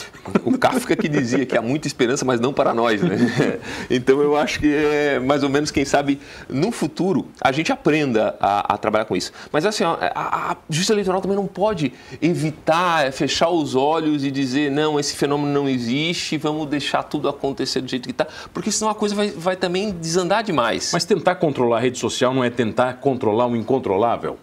o 0.45 0.59
Kafka 0.59 0.97
que 0.97 1.09
dizia 1.09 1.47
que 1.47 1.57
há 1.57 1.63
muita 1.63 1.87
esperança, 1.87 2.25
mas 2.25 2.41
não 2.41 2.53
para 2.53 2.75
nós, 2.75 3.01
né? 3.01 3.17
Então 3.89 4.21
eu 4.21 4.37
acho 4.37 4.59
que 4.59 4.75
é 4.75 5.21
mais 5.21 5.43
ou 5.43 5.49
menos, 5.49 5.71
quem 5.71 5.85
sabe, 5.85 6.21
no 6.49 6.73
futuro 6.73 7.29
a 7.41 7.53
gente 7.53 7.71
aprenda 7.71 8.37
a, 8.41 8.75
a 8.75 8.79
trabalhar 8.79 9.05
com 9.05 9.17
isso. 9.17 9.33
Mas 9.53 9.65
assim, 9.65 9.85
a, 9.85 9.97
a 10.15 10.57
justiça 10.69 10.93
eleitoral 10.93 11.21
também 11.21 11.37
não 11.37 11.47
pode 11.47 11.93
evitar, 12.21 13.07
é, 13.07 13.13
fechar 13.13 13.49
os 13.49 13.75
olhos 13.75 14.25
e 14.25 14.31
dizer, 14.31 14.71
não, 14.71 14.99
esse 14.99 15.15
fenômeno 15.15 15.53
não 15.53 15.69
existe, 15.69 16.37
vamos 16.37 16.67
deixar 16.67 17.05
tudo 17.05 17.29
acontecer 17.29 17.81
do 17.81 17.89
jeito 17.89 18.07
que 18.07 18.13
está, 18.13 18.27
porque 18.53 18.73
senão 18.73 18.91
a 18.91 18.95
coisa 18.95 19.15
vai, 19.15 19.31
vai 19.31 19.57
também 19.57 19.93
desandar 19.93 20.43
demais. 20.43 20.91
Mas 20.93 21.05
tentar 21.05 21.37
controlar 21.37 21.77
a 21.77 21.81
rede 21.81 21.99
social 21.99 22.35
não 22.35 22.43
é 22.43 22.51
tentar 22.51 22.95
controlar 22.95 23.47
o 23.47 23.57
incontrolável? 23.57 24.37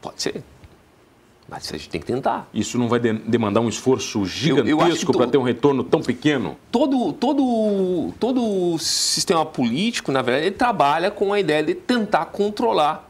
Pode 0.00 0.22
ser. 0.22 0.42
Mas 1.54 1.68
a 1.70 1.76
gente 1.76 1.90
tem 1.90 2.00
que 2.00 2.06
tentar. 2.06 2.48
Isso 2.54 2.78
não 2.78 2.88
vai 2.88 2.98
de- 2.98 3.12
demandar 3.12 3.60
um 3.60 3.68
esforço 3.68 4.24
gigantesco 4.24 5.12
para 5.12 5.26
ter 5.26 5.36
um 5.36 5.42
retorno 5.42 5.84
tão 5.84 6.00
pequeno? 6.00 6.56
todo, 6.70 7.12
todo, 7.12 8.10
todo 8.18 8.78
sistema 8.78 9.44
político, 9.44 10.10
na 10.10 10.22
verdade, 10.22 10.46
ele 10.46 10.56
trabalha 10.56 11.10
com 11.10 11.30
a 11.30 11.38
ideia 11.38 11.62
de 11.62 11.74
tentar 11.74 12.24
controlar 12.26 13.06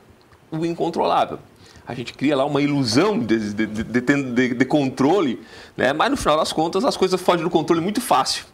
o 0.51 0.67
incontrolável. 0.67 1.39
A 1.87 1.95
gente 1.95 2.13
cria 2.15 2.35
lá 2.37 2.45
uma 2.45 2.61
ilusão 2.61 3.17
de- 3.19 3.53
de- 3.55 3.67
de- 3.67 4.55
de 4.55 4.65
controle, 4.65 5.41
né? 5.77 5.93
mas 5.93 6.11
no 6.11 6.17
final 6.17 6.37
das 6.37 6.53
contas 6.53 6.85
as 6.85 6.97
coisas 6.97 7.21
fogem 7.21 7.45
do 7.45 7.51
controle 7.51 7.81
muito 7.81 8.01
fácil. 8.01 8.45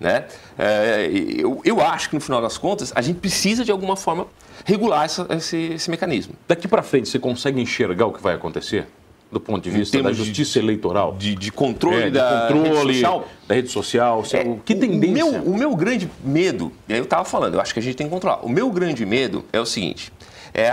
Né? 0.00 0.24
É, 0.58 1.10
eu, 1.12 1.60
eu 1.62 1.78
acho 1.78 2.08
que 2.08 2.14
no 2.14 2.22
final 2.22 2.40
das 2.40 2.56
contas 2.56 2.90
a 2.96 3.02
gente 3.02 3.18
precisa 3.18 3.62
de 3.66 3.70
alguma 3.70 3.96
forma 3.96 4.26
regular 4.64 5.04
essa- 5.04 5.26
esse, 5.30 5.56
esse 5.74 5.90
mecanismo. 5.90 6.32
Daqui 6.48 6.66
para 6.66 6.82
frente, 6.82 7.06
você 7.08 7.18
consegue 7.18 7.60
enxergar 7.60 8.06
o 8.06 8.12
que 8.12 8.22
vai 8.22 8.34
acontecer? 8.34 8.86
Do 9.30 9.40
ponto 9.40 9.62
de 9.62 9.70
vista 9.70 10.02
da 10.02 10.12
justiça 10.12 10.58
de, 10.58 10.66
eleitoral? 10.66 11.14
De, 11.16 11.34
de 11.34 11.52
controle, 11.52 12.02
é, 12.02 12.04
de 12.06 12.10
da, 12.10 12.48
controle 12.48 12.92
rede 12.92 13.00
social? 13.00 13.28
da 13.46 13.54
rede 13.54 13.68
social. 13.68 14.24
É, 14.32 14.56
que 14.64 14.74
tendência? 14.74 15.24
O 15.24 15.30
meu, 15.30 15.42
o 15.42 15.56
meu 15.56 15.76
grande 15.76 16.10
medo, 16.24 16.72
e 16.88 16.92
aí 16.92 16.98
eu 16.98 17.04
estava 17.04 17.24
falando, 17.24 17.54
eu 17.54 17.60
acho 17.60 17.72
que 17.72 17.78
a 17.78 17.82
gente 17.82 17.96
tem 17.96 18.06
que 18.06 18.12
controlar. 18.12 18.44
O 18.44 18.48
meu 18.48 18.70
grande 18.70 19.06
medo 19.06 19.44
é 19.52 19.60
o 19.60 19.66
seguinte: 19.66 20.12
é, 20.52 20.66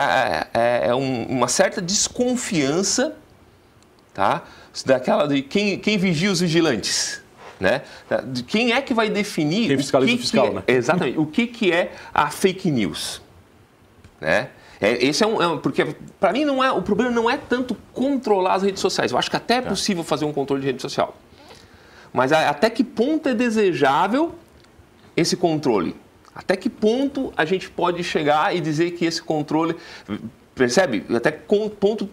é, 0.54 0.88
é 0.88 0.96
um, 0.96 1.26
uma 1.26 1.48
certa 1.48 1.82
desconfiança, 1.82 3.15
tá? 4.13 4.43
Daquela 4.86 5.28
de 5.28 5.41
quem, 5.41 5.78
quem 5.80 5.98
vigia 5.98 6.32
os 6.32 6.39
vigilantes. 6.39 7.22
Né? 7.60 7.82
De 8.28 8.43
quem 8.43 8.72
é 8.72 8.82
que 8.82 8.93
vai 8.93 9.10
definir. 9.10 9.67
Quem 9.67 9.78
fiscaliza 9.78 10.13
o, 10.13 10.15
que 10.15 10.22
fiscal, 10.22 10.46
que 10.46 10.52
é, 10.52 10.54
né? 10.54 10.63
Exatamente. 10.67 11.17
o 11.17 11.26
que, 11.26 11.48
que 11.48 11.72
é 11.72 11.91
a 12.13 12.30
fake 12.30 12.70
news? 12.70 13.20
Né? 14.22 14.50
É, 14.80 15.06
esse 15.06 15.24
é 15.24 15.28
um, 15.28 15.42
é 15.42 15.48
um 15.48 15.58
porque 15.58 15.96
para 16.20 16.32
mim 16.32 16.46
não 16.46 16.63
é 16.63 16.72
o 16.72 16.82
problema 16.82 17.12
não 17.12 17.30
é 17.30 17.38
tanto 17.38 17.76
controlar 17.94 18.56
as 18.56 18.63
redes 18.63 18.80
sociais. 18.80 19.12
Eu 19.12 19.18
acho 19.18 19.30
que 19.30 19.36
até 19.36 19.56
é 19.56 19.62
possível 19.62 20.04
fazer 20.04 20.26
um 20.26 20.34
controle 20.34 20.62
de 20.62 20.68
rede 20.68 20.82
social, 20.82 21.18
mas 22.13 22.32
até 22.32 22.70
que 22.70 22.84
ponto 22.84 23.28
é 23.30 23.34
desejável 23.34 24.36
esse 25.16 25.36
controle? 25.36 25.96
Até 26.34 26.56
que 26.56 26.70
ponto 26.70 27.34
a 27.36 27.46
gente 27.46 27.70
pode 27.70 28.04
chegar 28.04 28.56
e 28.56 28.62
dizer 28.62 28.92
que 28.92 29.06
esse 29.06 29.22
controle 29.22 29.76
percebe? 30.54 31.04
Até 31.16 31.32
que 31.32 31.40
ponto 31.70 32.08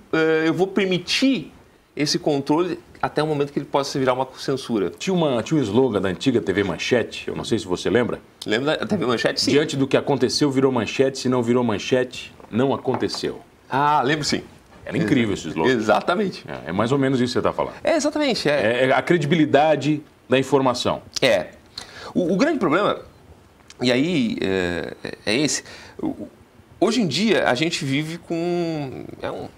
eu 0.45 0.55
vou 0.55 0.67
permitir 0.67 1.53
esse 1.95 2.19
controle 2.19 2.79
até 3.01 3.23
o 3.23 3.27
momento 3.27 3.53
que 3.53 3.59
ele 3.59 3.67
possa 3.67 3.99
virar 3.99 4.15
uma 4.15 4.27
censura. 4.39 4.91
Tinha, 4.99 5.15
uma, 5.15 5.43
tinha 5.43 5.61
um 5.61 5.63
slogan 5.63 6.01
da 6.01 6.09
antiga 6.09 6.41
TV 6.41 6.65
Manchete, 6.65 7.29
eu 7.29 7.37
não 7.37 7.45
sei 7.45 7.59
se 7.59 7.67
você 7.67 7.91
lembra. 7.91 8.19
Lembra 8.47 8.79
da 8.79 8.87
TV 8.87 9.05
Manchete? 9.05 9.43
Sim. 9.43 9.51
Diante 9.51 9.77
do 9.77 9.87
que 9.87 9.97
aconteceu, 9.97 10.51
virou 10.51 10.73
manchete, 10.73 11.19
se 11.19 11.29
não 11.29 11.43
virou 11.43 11.63
manchete, 11.63 12.33
não 12.51 12.75
aconteceu. 12.75 13.41
Ah, 13.69 14.03
lembro 14.03 14.25
sim. 14.25 14.43
Era 14.85 14.99
incrível 14.99 15.35
esse 15.35 15.49
slogan. 15.49 15.71
Exatamente. 15.71 16.45
É, 16.47 16.71
é 16.71 16.73
mais 16.73 16.93
ou 16.93 16.99
menos 16.99 17.19
isso 17.21 17.31
que 17.31 17.33
você 17.33 17.39
está 17.39 17.53
falando. 17.53 17.75
É, 17.83 17.97
exatamente. 17.97 18.49
É. 18.49 18.53
É, 18.53 18.89
é 18.89 18.93
a 18.93 19.01
credibilidade 19.01 20.03
da 20.29 20.39
informação. 20.39 21.03
É. 21.23 21.49
O, 22.15 22.35
o 22.35 22.37
grande 22.37 22.59
problema, 22.59 23.01
e 23.81 23.91
aí 23.91 24.37
é, 24.41 24.95
é 25.25 25.37
esse, 25.37 25.65
hoje 26.79 27.01
em 27.01 27.07
dia 27.07 27.49
a 27.49 27.55
gente 27.55 27.85
vive 27.85 28.19
com. 28.19 29.05
É 29.23 29.31
um, 29.31 29.49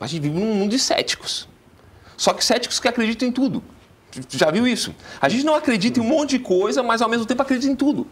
a 0.00 0.06
gente 0.06 0.22
vive 0.22 0.38
num 0.38 0.54
mundo 0.54 0.70
de 0.70 0.78
céticos. 0.78 1.48
Só 2.16 2.32
que 2.32 2.44
céticos 2.44 2.80
que 2.80 2.88
acreditam 2.88 3.28
em 3.28 3.32
tudo. 3.32 3.62
Já 4.30 4.50
viu 4.50 4.66
isso? 4.66 4.94
A 5.20 5.28
gente 5.28 5.44
não 5.44 5.54
acredita 5.54 6.00
em 6.00 6.02
um 6.02 6.06
monte 6.06 6.30
de 6.30 6.40
coisa, 6.40 6.82
mas 6.82 7.00
ao 7.00 7.08
mesmo 7.08 7.26
tempo 7.26 7.42
acredita 7.42 7.70
em 7.70 7.76
tudo. 7.76 8.06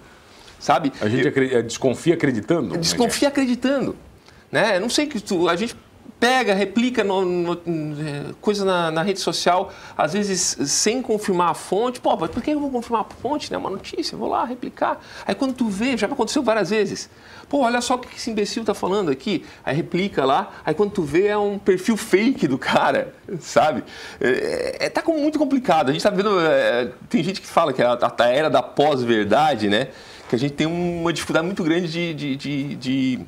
Sabe? 0.59 0.93
A 1.01 1.09
gente 1.09 1.27
Eu, 1.27 1.63
desconfia 1.63 2.15
acreditando? 2.15 2.77
Desconfia 2.79 3.29
acreditando. 3.29 3.97
Né? 4.51 4.79
Não 4.79 4.89
sei 4.89 5.07
que 5.07 5.21
tu, 5.21 5.49
a 5.49 5.57
gente 5.57 5.77
pega, 6.19 6.55
replica 6.55 7.05
no, 7.05 7.25
no, 7.25 7.53
é, 7.55 8.33
coisa 8.41 8.65
na, 8.65 8.91
na, 8.91 9.03
rede 9.03 9.21
social, 9.21 9.73
às 9.97 10.15
vezes 10.15 10.57
sem 10.69 11.03
confirmar 11.03 11.51
a 11.51 11.55
fonte. 11.55 12.01
Pô, 12.01 12.17
por 12.17 12.43
que 12.43 12.51
eu 12.51 12.61
vou 12.61 12.71
confirmar 12.71 13.03
a 13.03 13.05
fonte? 13.05 13.49
É 13.49 13.51
né? 13.53 13.59
uma 13.59 13.71
notícia, 13.71 14.17
vou 14.17 14.29
lá 14.29 14.45
replicar. 14.45 15.01
Aí 15.27 15.35
quando 15.35 15.53
tu 15.53 15.69
vê, 15.69 15.97
já 15.97 16.07
aconteceu 16.07 16.43
várias 16.43 16.71
vezes. 16.71 17.11
Pô, 17.49 17.61
olha 17.61 17.81
só 17.81 17.95
o 17.95 17.99
que 17.99 18.17
esse 18.17 18.31
imbecil 18.31 18.65
tá 18.65 18.75
falando 18.75 19.11
aqui. 19.11 19.45
Aí 19.65 19.77
replica 19.77 20.25
lá, 20.25 20.51
aí 20.65 20.75
quando 20.75 20.93
tu 20.93 21.03
vê 21.03 21.27
é 21.27 21.39
um 21.39 21.59
perfil 21.59 21.97
fake 21.97 22.49
do 22.49 22.59
cara, 22.59 23.15
sabe? 23.39 23.85
É, 24.21 24.87
é 24.87 24.91
tá 24.91 25.03
muito 25.07 25.39
complicado. 25.39 25.91
A 25.91 25.93
gente 25.93 26.03
tá 26.03 26.11
vendo, 26.11 26.41
é, 26.41 26.91
tem 27.09 27.23
gente 27.23 27.41
que 27.41 27.47
fala 27.47 27.73
que 27.73 27.83
é 27.83 27.87
a, 27.87 27.99
a 28.19 28.27
era 28.27 28.49
da 28.49 28.63
pós-verdade, 28.63 29.69
né? 29.69 29.89
Que 30.29 30.35
a 30.35 30.39
gente 30.39 30.55
tem 30.55 30.67
uma 30.67 31.13
dificuldade 31.13 31.47
muito 31.47 31.63
grande 31.63 31.89
de, 31.89 32.15
de, 32.15 32.37
de, 32.37 32.77
de 32.77 33.27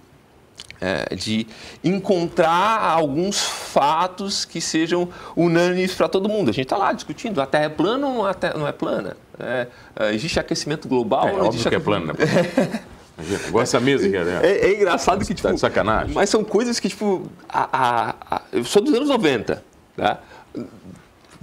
é, 0.80 1.14
de 1.14 1.46
encontrar 1.82 2.80
alguns 2.80 3.40
fatos 3.40 4.44
que 4.44 4.60
sejam 4.60 5.08
unânimes 5.36 5.94
para 5.94 6.08
todo 6.08 6.28
mundo. 6.28 6.50
A 6.50 6.52
gente 6.52 6.66
está 6.66 6.76
lá 6.76 6.92
discutindo, 6.92 7.40
a 7.40 7.46
Terra 7.46 7.64
é 7.64 7.68
plana 7.68 8.06
ou 8.06 8.14
não 8.14 8.28
é, 8.28 8.34
não 8.56 8.68
é 8.68 8.72
plana? 8.72 9.16
É, 9.38 9.66
é, 9.96 10.14
existe 10.14 10.38
aquecimento 10.38 10.88
global? 10.88 11.28
É, 11.28 11.32
ou 11.32 11.38
não 11.38 11.48
existe 11.48 11.68
que 11.68 11.74
é 11.74 11.80
plana. 11.80 12.14
Igual 13.48 13.64
essa 13.64 13.80
mesa 13.80 14.08
que 14.08 14.16
é, 14.16 14.20
é, 14.20 14.70
é 14.70 14.74
engraçado 14.76 15.24
que, 15.26 15.34
tipo... 15.34 15.48
Tá 15.48 15.56
sacanagem. 15.56 16.14
Mas 16.14 16.30
são 16.30 16.44
coisas 16.44 16.78
que, 16.78 16.88
tipo... 16.88 17.28
A, 17.48 17.68
a, 17.72 18.14
a, 18.36 18.42
eu 18.52 18.62
sou 18.64 18.80
dos 18.80 18.94
anos 18.94 19.08
90, 19.08 19.64
tá? 19.96 20.20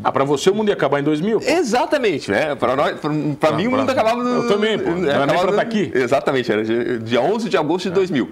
Ah, 0.03 0.11
para 0.11 0.23
você 0.23 0.49
o 0.49 0.55
mundo 0.55 0.69
ia 0.69 0.73
acabar 0.73 0.99
em 0.99 1.03
2000? 1.03 1.39
Pô. 1.39 1.45
Exatamente, 1.45 2.29
né? 2.29 2.55
Para 2.55 2.75
nós, 2.75 2.97
para 3.39 3.51
mim 3.53 3.67
o 3.67 3.71
mundo 3.71 3.89
acabava 3.89 4.23
no, 4.23 4.43
Eu 4.43 4.47
também, 4.47 4.77
pô. 4.77 4.89
Não 4.91 5.09
era 5.09 5.25
nem 5.25 5.37
para 5.37 5.49
estar 5.49 5.55
tá 5.55 5.61
aqui. 5.61 5.91
Exatamente, 5.93 6.51
era 6.51 6.63
dia 6.99 7.21
11 7.21 7.49
de 7.49 7.57
agosto 7.57 7.89
de 7.89 7.95
2000. 7.95 8.29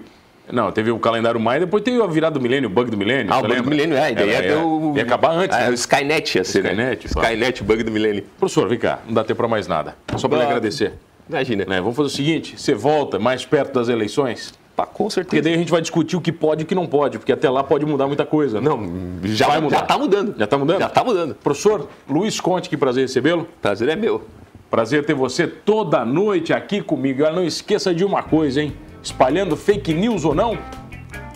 Não, 0.52 0.70
teve 0.70 0.90
o 0.90 0.98
calendário 0.98 1.40
Maia, 1.40 1.60
depois 1.60 1.82
teve 1.82 2.02
a 2.02 2.06
virada 2.06 2.34
do 2.34 2.40
milênio, 2.40 2.68
o 2.68 2.72
bug 2.72 2.90
do 2.90 2.96
milênio. 2.98 3.32
Ah, 3.32 3.38
o 3.38 3.42
bug 3.42 3.62
do 3.62 3.70
milênio, 3.70 3.96
é. 3.96 4.12
Daí 4.12 4.30
é, 4.30 4.56
o... 4.56 4.92
Ia 4.94 5.02
acabar 5.02 5.30
antes. 5.30 5.56
É, 5.56 5.62
né? 5.62 5.70
o 5.70 5.74
Skynet 5.74 6.36
ia 6.36 6.44
ser, 6.44 6.58
Skynet, 6.58 6.76
né? 6.76 6.98
Skynet, 7.02 7.62
o 7.62 7.64
bug 7.64 7.82
do 7.82 7.90
milênio. 7.90 8.24
Professor, 8.38 8.68
vem 8.68 8.78
cá, 8.78 8.98
não 9.06 9.14
dá 9.14 9.24
tempo 9.24 9.38
para 9.38 9.48
mais 9.48 9.66
nada. 9.66 9.96
Só 10.16 10.28
para 10.28 10.38
lhe 10.38 10.44
agradecer. 10.44 10.92
Imagina. 11.28 11.64
Né? 11.64 11.80
Vamos 11.80 11.96
fazer 11.96 12.08
o 12.08 12.10
seguinte, 12.10 12.60
você 12.60 12.74
volta 12.74 13.18
mais 13.18 13.46
perto 13.46 13.72
das 13.72 13.88
eleições? 13.88 14.52
Pá, 14.76 14.84
com 14.84 15.08
certeza. 15.08 15.24
Porque 15.30 15.42
daí 15.42 15.54
a 15.54 15.56
gente 15.56 15.70
vai 15.70 15.80
discutir 15.80 16.16
o 16.16 16.20
que 16.20 16.32
pode 16.32 16.62
e 16.62 16.64
o 16.64 16.66
que 16.66 16.74
não 16.74 16.86
pode, 16.86 17.18
porque 17.18 17.32
até 17.32 17.48
lá 17.48 17.62
pode 17.62 17.86
mudar 17.86 18.06
muita 18.06 18.26
coisa. 18.26 18.60
Não, 18.60 18.80
já 19.24 19.46
vai 19.46 19.60
mudar. 19.60 19.76
Já 19.76 19.82
está 19.82 19.98
mudando. 19.98 20.34
Já 20.36 20.44
está 20.44 20.58
mudando? 20.58 20.80
Já 20.80 20.86
está 20.86 21.04
mudando. 21.04 21.34
Professor 21.36 21.88
Luiz 22.08 22.40
Conte, 22.40 22.68
que 22.68 22.76
prazer 22.76 23.02
recebê-lo. 23.02 23.46
Prazer 23.62 23.88
é 23.88 23.96
meu. 23.96 24.22
Prazer 24.70 25.06
ter 25.06 25.14
você 25.14 25.46
toda 25.46 26.04
noite 26.04 26.52
aqui 26.52 26.82
comigo. 26.82 27.22
E 27.22 27.30
não 27.30 27.44
esqueça 27.44 27.94
de 27.94 28.04
uma 28.04 28.24
coisa, 28.24 28.60
hein? 28.60 28.74
Espalhando 29.00 29.56
fake 29.56 29.94
news 29.94 30.24
ou 30.24 30.34
não, 30.34 30.58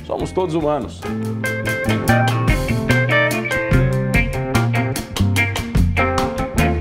somos 0.05 0.33
todos 0.33 0.55
humanos. 0.55 1.01